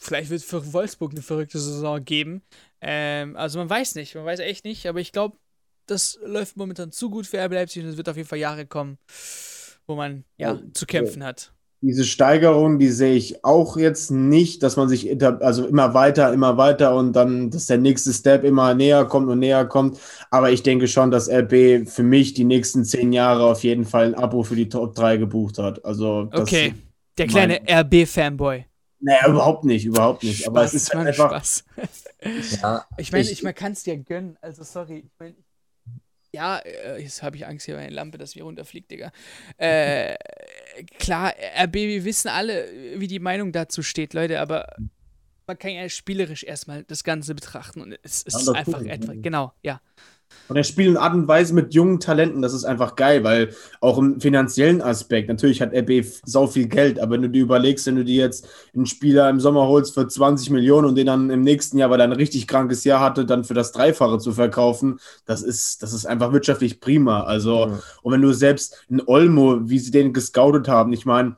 vielleicht 0.00 0.30
wird 0.30 0.40
es 0.40 0.46
für 0.46 0.72
Wolfsburg 0.72 1.12
eine 1.12 1.22
verrückte 1.22 1.60
Saison 1.60 2.04
geben. 2.04 2.42
Ähm, 2.80 3.36
also 3.36 3.60
man 3.60 3.70
weiß 3.70 3.94
nicht, 3.94 4.16
man 4.16 4.24
weiß 4.24 4.40
echt 4.40 4.64
nicht, 4.64 4.86
aber 4.88 4.98
ich 4.98 5.12
glaube, 5.12 5.36
das 5.86 6.18
läuft 6.24 6.56
momentan 6.56 6.92
zu 6.92 7.10
gut 7.10 7.26
für 7.26 7.38
RB 7.44 7.52
Leipzig 7.52 7.82
und 7.82 7.90
es 7.90 7.96
wird 7.96 8.08
auf 8.08 8.16
jeden 8.16 8.28
Fall 8.28 8.38
Jahre 8.38 8.66
kommen, 8.66 8.98
wo 9.86 9.96
man 9.96 10.24
ja, 10.36 10.54
ja 10.54 10.60
zu 10.72 10.86
kämpfen 10.86 11.22
hat 11.24 11.54
diese 11.84 12.04
Steigerung, 12.04 12.78
die 12.78 12.88
sehe 12.88 13.14
ich 13.14 13.44
auch 13.44 13.76
jetzt 13.76 14.10
nicht, 14.10 14.62
dass 14.62 14.76
man 14.76 14.88
sich 14.88 15.22
also 15.22 15.66
immer 15.66 15.92
weiter, 15.92 16.32
immer 16.32 16.56
weiter 16.56 16.96
und 16.96 17.12
dann, 17.12 17.50
dass 17.50 17.66
der 17.66 17.76
nächste 17.76 18.12
Step 18.14 18.42
immer 18.42 18.74
näher 18.74 19.04
kommt 19.04 19.28
und 19.28 19.38
näher 19.38 19.66
kommt. 19.66 19.98
Aber 20.30 20.50
ich 20.50 20.62
denke 20.62 20.88
schon, 20.88 21.10
dass 21.10 21.28
RB 21.28 21.86
für 21.86 22.02
mich 22.02 22.32
die 22.32 22.44
nächsten 22.44 22.84
zehn 22.84 23.12
Jahre 23.12 23.44
auf 23.44 23.64
jeden 23.64 23.84
Fall 23.84 24.06
ein 24.06 24.14
Abo 24.14 24.42
für 24.42 24.56
die 24.56 24.70
Top 24.70 24.94
3 24.94 25.18
gebucht 25.18 25.58
hat. 25.58 25.84
Also, 25.84 26.30
okay, 26.32 26.72
der 27.18 27.26
kleine 27.26 27.60
RB-Fanboy. 27.68 28.64
Naja, 29.00 29.28
überhaupt 29.28 29.64
nicht, 29.64 29.84
überhaupt 29.84 30.22
nicht. 30.22 30.38
Spaß, 30.38 30.48
Aber 30.48 30.64
es 30.64 30.72
ist 30.72 30.94
halt 30.94 31.08
einfach. 31.08 31.28
Spaß. 31.28 31.64
ja, 32.62 32.86
ich 32.96 33.12
meine, 33.12 33.24
ich, 33.24 33.32
ich, 33.32 33.42
man 33.42 33.54
kann 33.54 33.72
es 33.72 33.82
dir 33.82 33.98
gönnen. 33.98 34.38
Also, 34.40 34.64
sorry. 34.64 35.04
Ich 35.04 35.12
meine, 35.18 35.34
ja, 36.34 36.58
äh, 36.58 37.00
jetzt 37.00 37.22
habe 37.22 37.36
ich 37.36 37.46
Angst 37.46 37.66
hier 37.66 37.76
bei 37.76 37.82
der 37.82 37.92
Lampe, 37.92 38.18
dass 38.18 38.34
wir 38.34 38.42
runterfliegt, 38.42 38.90
Digga. 38.90 39.12
Äh, 39.56 40.16
klar, 40.98 41.32
RB, 41.62 41.74
wir 41.74 42.04
wissen 42.04 42.28
alle, 42.28 42.68
wie 42.96 43.06
die 43.06 43.20
Meinung 43.20 43.52
dazu 43.52 43.82
steht, 43.82 44.14
Leute, 44.14 44.40
aber 44.40 44.74
man 45.46 45.58
kann 45.58 45.70
ja 45.70 45.88
spielerisch 45.88 46.42
erstmal 46.42 46.82
das 46.84 47.04
Ganze 47.04 47.34
betrachten 47.34 47.80
und 47.80 47.92
es, 48.02 48.24
es 48.26 48.34
ist 48.34 48.48
einfach 48.48 48.82
etwas, 48.82 49.16
genau, 49.20 49.52
ja. 49.62 49.80
Und 50.48 50.56
er 50.56 50.64
spielt 50.64 50.88
in 50.88 50.96
Art 50.96 51.14
und 51.14 51.26
Weise 51.26 51.54
mit 51.54 51.74
jungen 51.74 52.00
Talenten, 52.00 52.42
das 52.42 52.52
ist 52.52 52.64
einfach 52.64 52.96
geil, 52.96 53.24
weil 53.24 53.54
auch 53.80 53.96
im 53.98 54.20
finanziellen 54.20 54.82
Aspekt, 54.82 55.28
natürlich 55.28 55.62
hat 55.62 55.72
RB 55.74 56.04
sau 56.24 56.46
viel 56.46 56.68
Geld, 56.68 56.98
aber 56.98 57.12
wenn 57.12 57.22
du 57.22 57.30
dir 57.30 57.42
überlegst, 57.42 57.86
wenn 57.86 57.96
du 57.96 58.04
dir 58.04 58.22
jetzt 58.24 58.46
einen 58.74 58.86
Spieler 58.86 59.30
im 59.30 59.40
Sommer 59.40 59.66
holst 59.66 59.94
für 59.94 60.06
20 60.06 60.50
Millionen 60.50 60.86
und 60.86 60.96
den 60.96 61.06
dann 61.06 61.30
im 61.30 61.40
nächsten 61.40 61.78
Jahr, 61.78 61.88
weil 61.90 62.00
er 62.00 62.04
ein 62.04 62.12
richtig 62.12 62.46
krankes 62.46 62.84
Jahr 62.84 63.00
hatte, 63.00 63.24
dann 63.24 63.44
für 63.44 63.54
das 63.54 63.72
Dreifache 63.72 64.18
zu 64.18 64.32
verkaufen, 64.32 64.98
das 65.24 65.42
ist, 65.42 65.82
das 65.82 65.94
ist 65.94 66.04
einfach 66.04 66.32
wirtschaftlich 66.32 66.80
prima. 66.80 67.22
Also, 67.22 67.68
ja. 67.68 67.78
und 68.02 68.12
wenn 68.12 68.22
du 68.22 68.32
selbst 68.32 68.84
in 68.90 69.02
Olmo, 69.06 69.60
wie 69.62 69.78
sie 69.78 69.90
den 69.90 70.12
gescoutet 70.12 70.68
haben, 70.68 70.92
ich 70.92 71.06
meine, 71.06 71.36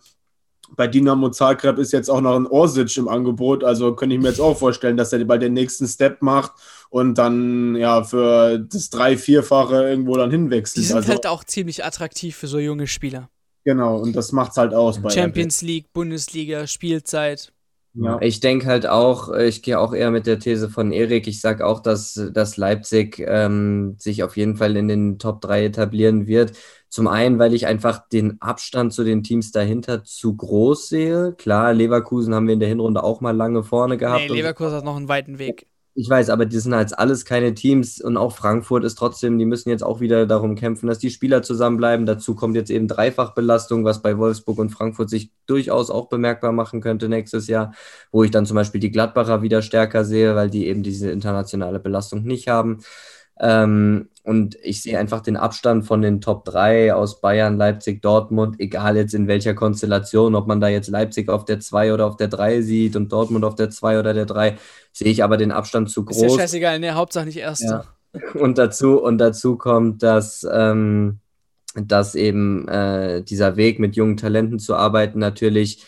bei 0.74 0.87
Dinamo 0.87 1.31
Zagreb 1.31 1.79
ist 1.79 1.92
jetzt 1.92 2.11
auch 2.11 2.20
noch 2.20 2.35
ein 2.35 2.46
Orsic 2.46 2.96
im 2.96 3.09
Angebot, 3.09 3.62
also 3.62 3.94
könnte 3.94 4.16
ich 4.16 4.20
mir 4.20 4.29
jetzt 4.29 4.40
auch 4.40 4.57
vorstellen, 4.57 4.96
dass 4.96 5.12
er 5.12 5.24
bei 5.24 5.38
den 5.38 5.52
nächsten 5.52 5.87
Step 5.87 6.22
macht 6.22 6.52
und 6.90 7.16
dann 7.16 7.76
ja 7.76 8.02
für 8.02 8.59
das 8.59 8.90
drei-, 8.90 9.16
vierfache 9.16 9.88
irgendwo 9.88 10.16
dann 10.16 10.31
hinwechselt. 10.31 10.83
Die 10.83 10.87
sind 10.87 10.96
also, 10.96 11.11
halt 11.11 11.26
auch 11.26 11.44
ziemlich 11.44 11.85
attraktiv 11.85 12.37
für 12.37 12.46
so 12.46 12.59
junge 12.59 12.87
Spieler. 12.87 13.29
Genau, 13.64 13.98
und 13.98 14.14
das 14.14 14.33
macht's 14.33 14.57
halt 14.57 14.74
aus 14.74 15.02
bei 15.02 15.11
Champions 15.11 15.61
League, 15.62 15.92
Bundesliga, 15.92 16.66
Spielzeit. 16.66 17.52
Ja. 17.98 18.18
Ich 18.20 18.40
denke 18.40 18.66
halt 18.66 18.87
auch, 18.87 19.33
ich 19.35 19.62
gehe 19.62 19.79
auch 19.79 19.94
eher 19.94 20.11
mit 20.11 20.26
der 20.26 20.38
These 20.38 20.68
von 20.68 20.92
Erik. 20.92 21.26
Ich 21.26 21.40
sage 21.40 21.66
auch, 21.66 21.81
dass, 21.81 22.20
dass 22.33 22.59
Leipzig 22.59 23.18
ähm, 23.26 23.96
sich 23.98 24.22
auf 24.22 24.37
jeden 24.37 24.57
Fall 24.57 24.76
in 24.76 24.87
den 24.87 25.18
Top 25.18 25.40
3 25.40 25.64
etablieren 25.64 26.26
wird. 26.26 26.52
Zum 26.88 27.09
einen, 27.09 27.38
weil 27.38 27.53
ich 27.53 27.66
einfach 27.66 28.09
den 28.09 28.40
Abstand 28.40 28.92
zu 28.92 29.05
den 29.05 29.22
Teams 29.22 29.53
dahinter 29.53 30.05
zu 30.05 30.37
groß 30.37 30.88
sehe. 30.88 31.35
Klar, 31.37 31.75
Leverkusen 31.75 32.35
haben 32.35 32.46
wir 32.46 32.55
in 32.55 32.61
der 32.61 32.68
Hinrunde 32.68 33.03
auch 33.03 33.20
mal 33.20 33.37
lange 33.37 33.64
vorne 33.64 33.96
gehabt. 33.96 34.29
Nee, 34.29 34.37
Leverkusen 34.37 34.77
hat 34.77 34.85
noch 34.85 34.96
einen 34.96 35.09
weiten 35.09 35.38
Weg. 35.38 35.66
Ich 35.99 36.11
weiß, 36.11 36.29
aber 36.29 36.44
die 36.44 36.59
sind 36.59 36.75
halt 36.75 36.99
alles 36.99 37.25
keine 37.25 37.55
Teams 37.55 38.03
und 38.03 38.18
auch 38.18 38.37
Frankfurt 38.37 38.85
ist 38.85 38.96
trotzdem, 38.96 39.38
die 39.38 39.46
müssen 39.46 39.70
jetzt 39.70 39.83
auch 39.83 39.99
wieder 40.01 40.27
darum 40.27 40.55
kämpfen, 40.55 40.88
dass 40.88 40.99
die 40.99 41.09
Spieler 41.09 41.42
zusammenbleiben. 41.42 42.05
Dazu 42.05 42.35
kommt 42.35 42.55
jetzt 42.55 42.70
eben 42.70 42.87
Dreifachbelastung, 42.87 43.83
was 43.83 44.03
bei 44.03 44.18
Wolfsburg 44.18 44.59
und 44.59 44.68
Frankfurt 44.68 45.09
sich 45.09 45.31
durchaus 45.46 45.88
auch 45.88 46.11
bemerkbar 46.11 46.53
machen 46.53 46.83
könnte 46.83 47.09
nächstes 47.09 47.46
Jahr, 47.46 47.72
wo 48.12 48.25
ich 48.25 48.31
dann 48.31 48.44
zum 48.44 48.57
Beispiel 48.57 48.79
die 48.79 48.90
Gladbacher 48.90 49.40
wieder 49.40 49.62
stärker 49.62 50.05
sehe, 50.05 50.37
weil 50.37 50.51
die 50.51 50.66
eben 50.66 50.83
diese 50.83 51.11
internationale 51.11 51.81
Belastung 51.81 52.25
nicht 52.25 52.49
haben. 52.49 52.81
Ähm, 53.40 54.09
und 54.22 54.57
ich 54.62 54.83
sehe 54.83 54.99
einfach 54.99 55.20
den 55.20 55.37
Abstand 55.37 55.87
von 55.87 56.03
den 56.03 56.20
Top 56.20 56.44
3 56.46 56.94
aus 56.94 57.20
Bayern, 57.20 57.57
Leipzig, 57.57 58.03
Dortmund, 58.03 58.57
egal 58.59 58.96
jetzt 58.96 59.14
in 59.14 59.29
welcher 59.29 59.55
Konstellation, 59.55 60.35
ob 60.35 60.49
man 60.49 60.61
da 60.61 60.66
jetzt 60.66 60.88
Leipzig 60.88 61.29
auf 61.29 61.44
der 61.44 61.61
2 61.61 61.94
oder 61.94 62.07
auf 62.07 62.16
der 62.16 62.27
3 62.27 62.62
sieht 62.62 62.96
und 62.96 63.12
Dortmund 63.12 63.44
auf 63.44 63.55
der 63.55 63.70
2 63.70 64.01
oder 64.01 64.14
der 64.14 64.27
3, 64.27 64.57
sehe 64.92 65.12
ich 65.12 65.22
aber 65.22 65.37
den 65.37 65.53
Abstand 65.53 65.90
zu 65.90 66.05
groß. 66.05 66.16
Ist 66.16 66.22
ja 66.33 66.40
scheißegal, 66.40 66.81
ne, 66.81 66.94
Hauptsache 66.94 67.27
nicht 67.27 67.38
Erster. 67.38 67.85
Ja. 68.12 68.40
Und 68.40 68.59
dazu, 68.59 69.01
und 69.01 69.18
dazu 69.18 69.57
kommt, 69.57 70.03
dass, 70.03 70.44
ähm, 70.51 71.20
dass 71.75 72.14
eben 72.14 72.66
äh, 72.66 73.22
dieser 73.22 73.57
Weg 73.57 73.79
mit 73.79 73.94
jungen 73.94 74.16
Talenten 74.16 74.59
zu 74.59 74.75
arbeiten 74.75 75.18
natürlich 75.18 75.85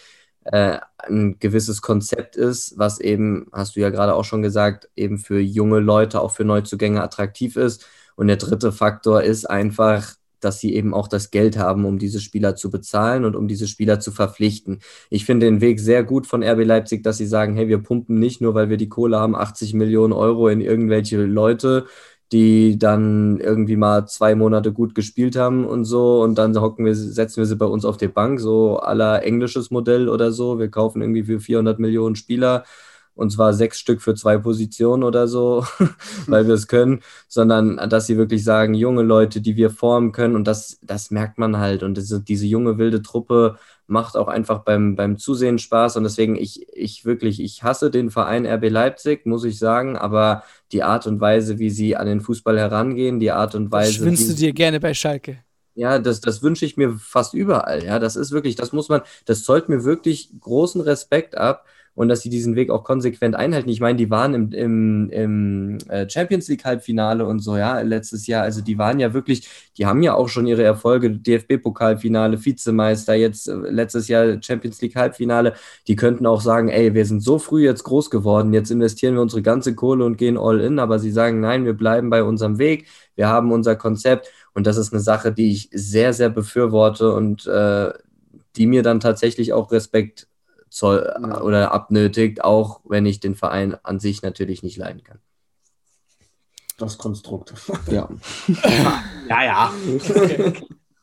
äh, 0.53 0.79
ein 0.99 1.39
gewisses 1.39 1.83
Konzept 1.83 2.37
ist, 2.37 2.79
was 2.79 3.01
eben, 3.01 3.47
hast 3.53 3.77
du 3.77 3.81
ja 3.81 3.91
gerade 3.91 4.15
auch 4.15 4.25
schon 4.25 4.43
gesagt, 4.43 4.89
eben 4.97 5.19
für 5.19 5.41
junge 5.41 5.81
Leute, 5.81 6.21
auch 6.21 6.33
für 6.33 6.45
Neuzugänge 6.45 7.03
attraktiv 7.03 7.57
ist. 7.57 7.87
Und 8.17 8.29
der 8.29 8.37
dritte 8.37 8.73
Faktor 8.73 9.23
ist 9.23 9.49
einfach, 9.49 10.15
dass 10.41 10.61
sie 10.61 10.75
eben 10.75 10.95
auch 10.95 11.09
das 11.09 11.31
Geld 11.31 11.59
haben, 11.59 11.85
um 11.85 11.99
diese 11.99 12.21
Spieler 12.21 12.57
zu 12.57 12.71
bezahlen 12.71 13.25
und 13.25 13.37
um 13.37 13.49
diese 13.49 13.67
Spieler 13.67 14.01
zu 14.01 14.13
verpflichten. 14.13 14.81
Ich 15.11 15.25
finde 15.25 15.47
den 15.47 15.61
Weg 15.61 15.81
sehr 15.81 16.05
gut 16.05 16.27
von 16.27 16.43
RB 16.43 16.65
Leipzig, 16.65 17.03
dass 17.03 17.19
sie 17.19 17.27
sagen, 17.27 17.57
hey, 17.57 17.69
wir 17.69 17.79
pumpen 17.79 18.19
nicht 18.19 18.41
nur, 18.41 18.55
weil 18.55 18.71
wir 18.71 18.77
die 18.77 18.89
Kohle 18.89 19.19
haben, 19.19 19.35
80 19.35 19.75
Millionen 19.75 20.13
Euro 20.13 20.49
in 20.49 20.61
irgendwelche 20.61 21.25
Leute, 21.25 21.87
die 22.33 22.79
dann 22.79 23.41
irgendwie 23.41 23.77
mal 23.77 24.07
zwei 24.07 24.35
Monate 24.35 24.73
gut 24.73 24.95
gespielt 24.95 25.37
haben 25.37 25.65
und 25.67 25.85
so 25.85 26.23
und 26.23 26.37
dann 26.37 26.61
hocken 26.61 26.85
wir, 26.85 26.95
setzen 26.95 27.39
wir 27.39 27.47
sie 27.47 27.57
bei 27.57 27.67
uns 27.67 27.85
auf 27.85 27.97
die 27.97 28.09
Bank, 28.09 28.41
so 28.41 28.79
aller 28.79 29.23
englisches 29.25 29.71
Modell 29.71 30.09
oder 30.09 30.33
so. 30.33 30.59
Wir 30.59 30.71
kaufen 30.71 31.01
irgendwie 31.01 31.25
für 31.25 31.41
400 31.41 31.79
Millionen 31.79 32.17
Spieler 32.17 32.65
und 33.19 33.31
zwar 33.31 33.53
sechs 33.53 33.81
Stück 33.81 34.01
für 34.01 34.15
zwei 34.15 34.39
Positionen 34.39 35.03
oder 35.03 35.27
so, 35.27 35.67
weil 36.29 36.47
wir 36.47 36.55
es 36.55 36.69
können, 36.69 37.01
sondern 37.27 37.77
dass 37.91 38.07
sie 38.07 38.17
wirklich 38.17 38.45
sagen, 38.45 38.75
junge 38.75 39.03
Leute, 39.03 39.41
die 39.41 39.57
wir 39.57 39.71
formen 39.71 40.13
können 40.13 40.37
und 40.37 40.47
das, 40.47 40.79
das 40.83 41.11
merkt 41.11 41.37
man 41.37 41.59
halt 41.59 41.83
und 41.83 41.97
diese, 41.97 42.23
diese 42.23 42.47
junge 42.47 42.79
wilde 42.79 43.03
Truppe 43.03 43.59
macht 43.89 44.17
auch 44.17 44.29
einfach 44.29 44.61
beim, 44.61 44.95
beim 44.95 45.19
Zusehen 45.19 45.59
Spaß 45.59 45.97
und 45.97 46.05
deswegen 46.05 46.37
ich, 46.37 46.69
ich 46.73 47.05
wirklich, 47.05 47.43
ich 47.43 47.65
hasse 47.65 47.91
den 47.91 48.11
Verein 48.11 48.47
RB 48.47 48.71
Leipzig, 48.71 49.27
muss 49.27 49.45
ich 49.45 49.59
sagen, 49.59 49.97
aber 49.97 50.45
die 50.71 50.85
Art 50.85 51.09
und 51.09 51.21
Weise, 51.21 51.59
wie 51.59 51.71
sie 51.71 51.97
an 51.97 52.07
den 52.07 52.21
Fußball 52.21 52.57
herangehen, 52.57 53.19
die 53.19 53.33
Art 53.33 53.57
und 53.57 53.73
Weise. 53.73 53.99
Das 53.99 54.07
wünschst 54.07 54.29
du 54.29 54.35
dir 54.35 54.53
gerne 54.53 54.79
bei 54.79 54.95
Schalke? 54.95 55.39
Ja, 55.75 55.99
das, 55.99 56.21
das 56.21 56.43
wünsche 56.43 56.65
ich 56.65 56.77
mir 56.77 56.99
fast 56.99 57.35
überall. 57.35 57.85
Ja, 57.85 57.99
das 57.99 58.15
ist 58.15 58.31
wirklich, 58.31 58.55
das 58.55 58.73
muss 58.73 58.89
man, 58.89 59.01
das 59.27 59.43
zollt 59.43 59.69
mir 59.69 59.85
wirklich 59.85 60.31
großen 60.41 60.81
Respekt 60.81 61.37
ab 61.37 61.65
und 61.99 62.07
dass 62.07 62.21
sie 62.21 62.31
diesen 62.31 62.55
Weg 62.55 62.71
auch 62.71 62.85
konsequent 62.85 63.35
einhalten. 63.35 63.69
Ich 63.71 63.81
meine, 63.81 63.99
die 63.99 64.09
waren 64.09 64.33
im, 64.33 64.53
im, 64.53 65.11
im 65.11 65.79
äh, 65.89 66.09
Champions 66.09 66.47
League 66.47 66.65
Halbfinale 66.65 67.27
und 67.27 67.41
so, 67.41 67.57
ja, 67.57 67.81
letztes 67.81 68.29
Jahr. 68.29 68.45
Also 68.45 68.61
die 68.61 68.79
waren 68.79 69.01
ja 69.01 69.15
wirklich, 69.15 69.49
die 69.77 69.85
haben 69.85 70.01
ja 70.05 70.15
auch 70.15 70.29
schon 70.29 70.47
ihre 70.47 70.63
Erfolge, 70.63 71.11
DFB-Pokalfinale, 71.11 72.45
Vizemeister, 72.45 73.15
jetzt 73.15 73.49
äh, 73.49 73.55
letztes 73.55 74.07
Jahr 74.07 74.41
Champions 74.41 74.81
League 74.81 74.95
Halbfinale. 74.95 75.55
Die 75.89 75.97
könnten 75.97 76.25
auch 76.27 76.41
sagen, 76.41 76.69
ey, 76.69 76.95
wir 76.95 77.05
sind 77.05 77.21
so 77.21 77.41
früh 77.41 77.65
jetzt 77.65 77.83
groß 77.83 78.11
geworden, 78.11 78.55
jetzt 78.55 78.71
investieren 78.71 79.15
wir 79.15 79.23
unsere 79.23 79.43
ganze 79.43 79.75
Kohle 79.75 80.05
und 80.05 80.19
gehen 80.19 80.39
all 80.39 80.61
in, 80.61 80.79
aber 80.79 81.01
sie 81.01 81.11
sagen, 81.11 81.41
nein, 81.41 81.65
wir 81.65 81.75
bleiben 81.75 82.11
bei 82.11 82.23
unserem 82.23 82.59
Weg, 82.59 82.87
wir 83.17 83.27
haben 83.27 83.51
unser 83.51 83.75
Konzept 83.75 84.31
und 84.55 84.69
das 84.69 84.77
ist 84.77 84.93
eine 84.93 85.03
Sache, 85.03 85.33
die 85.33 85.51
ich 85.51 85.69
sehr, 85.73 86.13
sehr 86.13 86.31
befürworte 86.31 87.13
und 87.13 87.45
äh, 87.49 87.93
die 88.55 88.69
mir 88.69 88.85
dann 88.85 89.01
tatsächlich 89.01 89.53
auch 89.53 89.73
Respekt 89.73 90.29
zoll 90.71 91.13
ja. 91.21 91.41
oder 91.41 91.73
abnötigt, 91.73 92.45
auch 92.45 92.81
wenn 92.85 93.07
ich 93.07 93.21
den 93.21 93.35
Verein 93.35 93.77
an 93.83 94.01
sich 94.01 94.23
natürlich 94.23 94.63
nicht 94.63 94.77
leiden 94.77 95.03
kann. 95.03 95.19
Das 96.79 96.99
Konstrukt. 96.99 97.55
Ja. 97.91 98.09
ja, 99.29 99.45
ja. 99.45 99.73
Okay. 99.97 100.53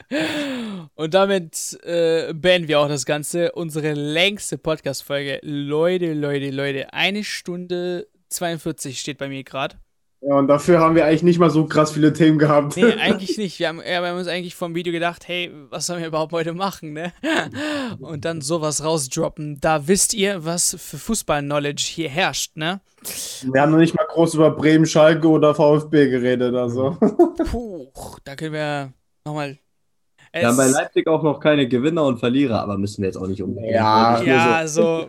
Und 0.96 1.14
damit 1.14 1.78
äh, 1.84 2.34
beenden 2.34 2.68
wir 2.68 2.80
auch 2.80 2.88
das 2.88 3.06
Ganze. 3.06 3.52
Unsere 3.54 3.94
längste 3.94 4.58
Podcast-Folge. 4.58 5.40
Leute, 5.42 6.14
Leute, 6.14 6.52
Leute. 6.52 6.94
Eine 6.94 7.24
Stunde 7.24 8.08
42 8.30 9.00
steht 9.00 9.18
bei 9.18 9.28
mir 9.28 9.44
gerade. 9.44 9.76
Ja, 10.28 10.40
und 10.40 10.48
dafür 10.48 10.80
haben 10.80 10.96
wir 10.96 11.06
eigentlich 11.06 11.22
nicht 11.22 11.38
mal 11.38 11.52
so 11.52 11.66
krass 11.66 11.92
viele 11.92 12.12
Themen 12.12 12.40
gehabt. 12.40 12.78
Nee, 12.78 12.94
eigentlich 13.00 13.38
nicht. 13.38 13.60
Wir 13.60 13.68
haben, 13.68 13.78
ja, 13.78 14.02
wir 14.02 14.10
haben 14.10 14.18
uns 14.18 14.28
eigentlich 14.28 14.56
vom 14.56 14.74
Video 14.74 14.92
gedacht, 14.92 15.28
hey, 15.28 15.52
was 15.70 15.86
sollen 15.86 16.00
wir 16.00 16.08
überhaupt 16.08 16.32
heute 16.32 16.54
machen, 16.54 16.94
ne? 16.94 17.14
Und 18.00 18.26
dann 18.26 18.42
sowas 18.42 18.84
rausdroppen. 18.84 19.60
Da 19.62 19.88
wisst 19.88 20.16
ihr, 20.16 20.44
was 20.44 20.76
für 20.80 20.98
Fußball-Knowledge 20.98 21.84
hier 21.84 22.10
herrscht, 22.10 22.58
ne? 22.58 22.82
Wir 23.44 23.62
haben 23.62 23.72
noch 23.72 23.78
nicht 23.78 23.96
mal 23.96 24.08
groß 24.08 24.34
über 24.34 24.50
Bremen, 24.50 24.88
Schalke 24.88 25.28
oder 25.28 25.54
VfB 25.54 26.10
geredet, 26.10 26.56
also. 26.56 26.98
Puh, 27.52 27.88
da 28.24 28.36
können 28.36 28.54
wir 28.54 28.94
nochmal 29.26 29.60
wir 30.42 30.48
haben 30.48 30.58
bei 30.58 30.68
Leipzig 30.68 31.08
auch 31.08 31.24
noch 31.24 31.40
keine 31.40 31.68
Gewinner 31.68 32.04
und 32.04 32.20
Verlierer, 32.20 32.62
aber 32.62 32.78
müssen 32.78 33.02
wir 33.02 33.08
jetzt 33.08 33.18
auch 33.18 33.28
nicht 33.28 33.42
umgehen. 33.42 33.74
Ja, 33.74 34.22
ja 34.22 34.68
so. 34.68 35.08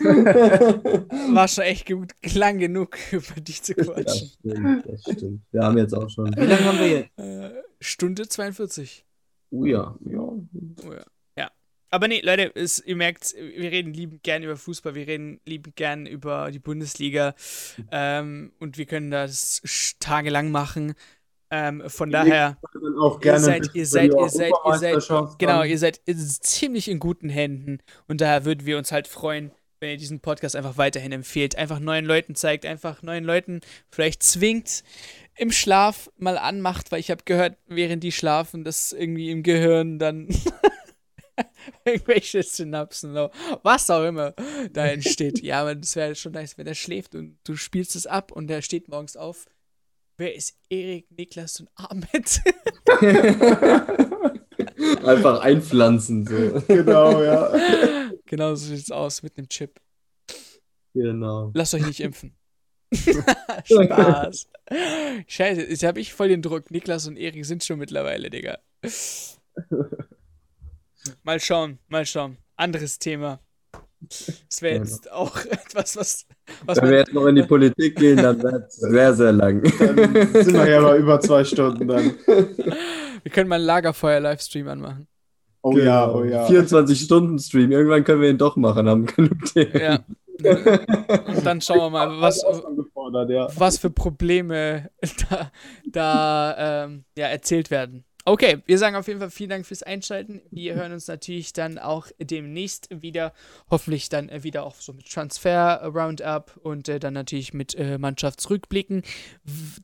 war 1.34 1.48
schon 1.48 1.64
echt 1.64 1.86
gut, 1.86 2.12
lang 2.34 2.58
genug, 2.58 2.96
über 3.12 3.40
dich 3.40 3.62
zu 3.62 3.74
quatschen. 3.74 4.30
Das 4.42 4.52
stimmt, 4.52 4.86
das 4.86 5.00
stimmt. 5.16 5.42
Wir 5.50 5.62
haben 5.62 5.78
jetzt 5.78 5.94
auch 5.94 6.08
schon. 6.08 6.34
Wie 6.36 6.46
lange 6.46 6.64
haben 6.64 6.78
wir 6.78 6.88
jetzt? 6.88 7.18
Äh, 7.18 7.50
Stunde 7.80 8.28
42. 8.28 9.06
Oh 9.50 9.64
ja. 9.64 9.96
ja. 10.04 10.18
Oh 10.18 10.42
ja. 10.92 11.04
ja. 11.36 11.50
Aber 11.90 12.08
nee, 12.08 12.20
Leute, 12.22 12.52
es, 12.54 12.84
ihr 12.84 12.96
merkt, 12.96 13.34
wir 13.34 13.70
reden 13.70 13.92
liebend 13.92 14.22
gern 14.22 14.42
über 14.42 14.56
Fußball, 14.56 14.94
wir 14.94 15.06
reden 15.06 15.40
liebend 15.44 15.76
gern 15.76 16.06
über 16.06 16.50
die 16.50 16.58
Bundesliga 16.58 17.34
ähm, 17.90 18.52
und 18.58 18.78
wir 18.78 18.86
können 18.86 19.10
das 19.10 19.62
tagelang 20.00 20.50
machen. 20.50 20.94
Ähm, 21.52 21.82
von 21.88 22.10
daher, 22.10 22.58
ihr 23.24 23.38
seid, 23.40 23.70
ihr 23.74 23.86
seid, 23.86 24.12
ihr 24.14 24.28
seid, 24.28 24.52
ihr 24.64 25.00
seid, 25.00 25.38
genau, 25.38 25.64
ihr 25.64 25.78
seid 25.78 26.00
ziemlich 26.42 26.86
in 26.86 27.00
guten 27.00 27.28
Händen 27.28 27.80
und 28.06 28.20
daher 28.20 28.44
würden 28.44 28.66
wir 28.66 28.78
uns 28.78 28.92
halt 28.92 29.08
freuen, 29.08 29.50
wenn 29.80 29.90
ihr 29.90 29.96
diesen 29.96 30.20
Podcast 30.20 30.54
einfach 30.54 30.76
weiterhin 30.76 31.10
empfehlt, 31.10 31.56
einfach 31.56 31.80
neuen 31.80 32.04
Leuten 32.04 32.36
zeigt, 32.36 32.66
einfach 32.66 33.02
neuen 33.02 33.24
Leuten 33.24 33.62
vielleicht 33.90 34.22
zwingt, 34.22 34.84
im 35.36 35.50
Schlaf 35.50 36.10
mal 36.18 36.38
anmacht, 36.38 36.92
weil 36.92 37.00
ich 37.00 37.10
habe 37.10 37.22
gehört, 37.24 37.56
während 37.66 38.04
die 38.04 38.12
schlafen, 38.12 38.62
dass 38.62 38.92
irgendwie 38.92 39.30
im 39.30 39.42
Gehirn 39.42 39.98
dann 39.98 40.28
irgendwelche 41.84 42.42
Synapsen, 42.42 43.14
was 43.62 43.90
auch 43.90 44.04
immer 44.04 44.34
da 44.72 44.86
entsteht. 44.86 45.42
ja, 45.42 45.62
aber 45.62 45.74
das 45.74 45.96
wäre 45.96 46.14
schon 46.14 46.32
nice, 46.32 46.58
wenn 46.58 46.66
er 46.66 46.74
schläft 46.74 47.14
und 47.14 47.38
du 47.44 47.56
spielst 47.56 47.96
es 47.96 48.06
ab 48.06 48.30
und 48.30 48.50
er 48.50 48.62
steht 48.62 48.88
morgens 48.88 49.16
auf 49.16 49.46
Wer 50.20 50.34
ist 50.34 50.58
Erik, 50.68 51.06
Niklas 51.16 51.60
und 51.60 51.70
Ahmed? 51.76 52.42
Einfach 55.02 55.40
einpflanzen. 55.40 56.26
So. 56.26 56.60
Genau, 56.68 57.22
ja. 57.22 58.10
Genau 58.26 58.54
so 58.54 58.66
sieht 58.66 58.80
es 58.80 58.90
aus 58.90 59.22
mit 59.22 59.38
einem 59.38 59.48
Chip. 59.48 59.80
Genau. 60.92 61.50
Lasst 61.54 61.72
euch 61.72 61.86
nicht 61.86 62.00
impfen. 62.00 62.36
Spaß. 62.94 64.50
Scheiße, 65.26 65.62
jetzt 65.62 65.84
habe 65.84 66.00
ich 66.00 66.12
voll 66.12 66.28
den 66.28 66.42
Druck. 66.42 66.70
Niklas 66.70 67.06
und 67.06 67.16
Erik 67.16 67.46
sind 67.46 67.64
schon 67.64 67.78
mittlerweile, 67.78 68.28
Digga. 68.28 68.58
Mal 71.22 71.40
schauen, 71.40 71.78
mal 71.88 72.04
schauen. 72.04 72.36
Anderes 72.56 72.98
Thema. 72.98 73.40
Das 74.00 74.62
wäre 74.62 74.78
jetzt 74.78 75.06
ja. 75.06 75.12
auch 75.12 75.36
etwas, 75.50 75.96
was. 75.96 76.26
was 76.64 76.80
Wenn 76.80 76.90
wir 76.90 76.98
jetzt 76.98 77.12
noch 77.12 77.26
in 77.26 77.36
die 77.36 77.42
Politik 77.42 77.96
gehen, 77.96 78.16
dann 78.16 78.42
wäre 78.42 78.66
es 78.66 78.76
sehr, 78.76 79.14
sehr 79.14 79.32
lang. 79.32 79.62
Dann 79.78 79.96
sind 80.44 80.54
wir 80.54 80.68
ja 80.68 80.80
mal 80.80 80.98
über 80.98 81.20
zwei 81.20 81.44
Stunden 81.44 81.86
dann. 81.86 82.14
Wir 83.22 83.30
können 83.30 83.48
mal 83.48 83.56
einen 83.56 83.66
Lagerfeuer-Livestream 83.66 84.68
anmachen. 84.68 85.06
Oh 85.62 85.70
genau. 85.70 85.84
ja, 85.84 86.12
oh 86.12 86.24
ja. 86.24 86.46
24-Stunden-Stream. 86.46 87.70
Irgendwann 87.70 88.04
können 88.04 88.22
wir 88.22 88.30
ihn 88.30 88.38
doch 88.38 88.56
machen, 88.56 88.88
haben 88.88 89.06
genug 89.06 89.44
Themen. 89.52 89.78
Ja. 89.78 89.98
Und 90.42 91.44
dann 91.44 91.60
schauen 91.60 91.78
wir 91.78 91.90
mal, 91.90 92.20
was, 92.20 92.42
was 92.42 93.78
für 93.78 93.90
Probleme 93.90 94.90
da, 95.28 95.50
da 95.86 96.84
ähm, 96.84 97.04
ja, 97.16 97.26
erzählt 97.26 97.70
werden. 97.70 98.04
Okay, 98.26 98.62
wir 98.66 98.76
sagen 98.76 98.96
auf 98.96 99.08
jeden 99.08 99.18
Fall 99.18 99.30
vielen 99.30 99.48
Dank 99.48 99.66
fürs 99.66 99.82
Einschalten. 99.82 100.42
Wir 100.50 100.74
hören 100.74 100.92
uns 100.92 101.08
natürlich 101.08 101.54
dann 101.54 101.78
auch 101.78 102.06
demnächst 102.18 102.88
wieder. 102.90 103.32
Hoffentlich 103.70 104.10
dann 104.10 104.28
äh, 104.28 104.42
wieder 104.42 104.64
auch 104.64 104.74
so 104.74 104.92
mit 104.92 105.10
Transfer 105.10 105.82
Roundup 105.84 106.58
und 106.62 106.88
äh, 106.90 107.00
dann 107.00 107.14
natürlich 107.14 107.54
mit 107.54 107.74
äh, 107.76 107.96
Mannschaftsrückblicken. 107.96 109.02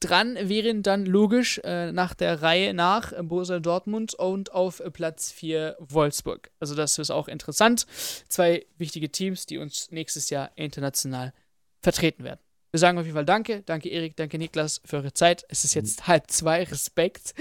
Dran 0.00 0.36
wären 0.38 0.82
dann 0.82 1.06
logisch 1.06 1.60
äh, 1.64 1.92
nach 1.92 2.12
der 2.12 2.42
Reihe 2.42 2.74
nach 2.74 3.14
Borussia 3.22 3.58
Dortmund 3.58 4.12
und 4.14 4.52
auf 4.52 4.82
Platz 4.92 5.32
4 5.32 5.76
Wolfsburg. 5.80 6.50
Also 6.60 6.74
das 6.74 6.98
ist 6.98 7.10
auch 7.10 7.28
interessant. 7.28 7.86
Zwei 8.28 8.66
wichtige 8.76 9.10
Teams, 9.10 9.46
die 9.46 9.56
uns 9.56 9.90
nächstes 9.90 10.28
Jahr 10.28 10.50
international 10.56 11.32
vertreten 11.80 12.24
werden. 12.24 12.45
Wir 12.76 12.80
sagen 12.80 12.98
auf 12.98 13.06
jeden 13.06 13.14
Fall 13.14 13.24
Danke. 13.24 13.62
Danke, 13.62 13.88
Erik. 13.88 14.16
Danke, 14.16 14.36
Niklas, 14.36 14.82
für 14.84 14.96
eure 14.96 15.14
Zeit. 15.14 15.46
Es 15.48 15.64
ist 15.64 15.72
jetzt 15.72 16.08
halb 16.08 16.30
zwei. 16.30 16.62
Respekt. 16.62 17.32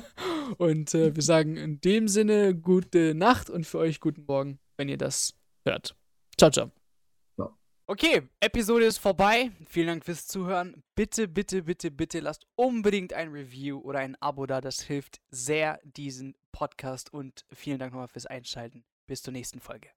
und 0.58 0.92
äh, 0.92 1.14
wir 1.14 1.22
sagen 1.22 1.56
in 1.56 1.80
dem 1.80 2.08
Sinne 2.08 2.52
gute 2.56 3.14
Nacht 3.14 3.48
und 3.48 3.64
für 3.64 3.78
euch 3.78 4.00
guten 4.00 4.24
Morgen, 4.26 4.58
wenn 4.76 4.88
ihr 4.88 4.98
das 4.98 5.34
hört. 5.64 5.94
Ciao, 6.36 6.50
ciao. 6.50 6.72
Okay, 7.86 8.22
Episode 8.40 8.86
ist 8.86 8.98
vorbei. 8.98 9.52
Vielen 9.68 9.86
Dank 9.86 10.04
fürs 10.04 10.26
Zuhören. 10.26 10.82
Bitte, 10.96 11.28
bitte, 11.28 11.62
bitte, 11.62 11.92
bitte 11.92 12.18
lasst 12.18 12.44
unbedingt 12.56 13.12
ein 13.12 13.28
Review 13.28 13.78
oder 13.78 14.00
ein 14.00 14.16
Abo 14.20 14.46
da. 14.46 14.60
Das 14.60 14.80
hilft 14.82 15.20
sehr 15.30 15.78
diesen 15.84 16.34
Podcast 16.50 17.12
und 17.12 17.44
vielen 17.52 17.78
Dank 17.78 17.92
nochmal 17.92 18.08
fürs 18.08 18.26
Einschalten. 18.26 18.82
Bis 19.06 19.22
zur 19.22 19.32
nächsten 19.32 19.60
Folge. 19.60 19.90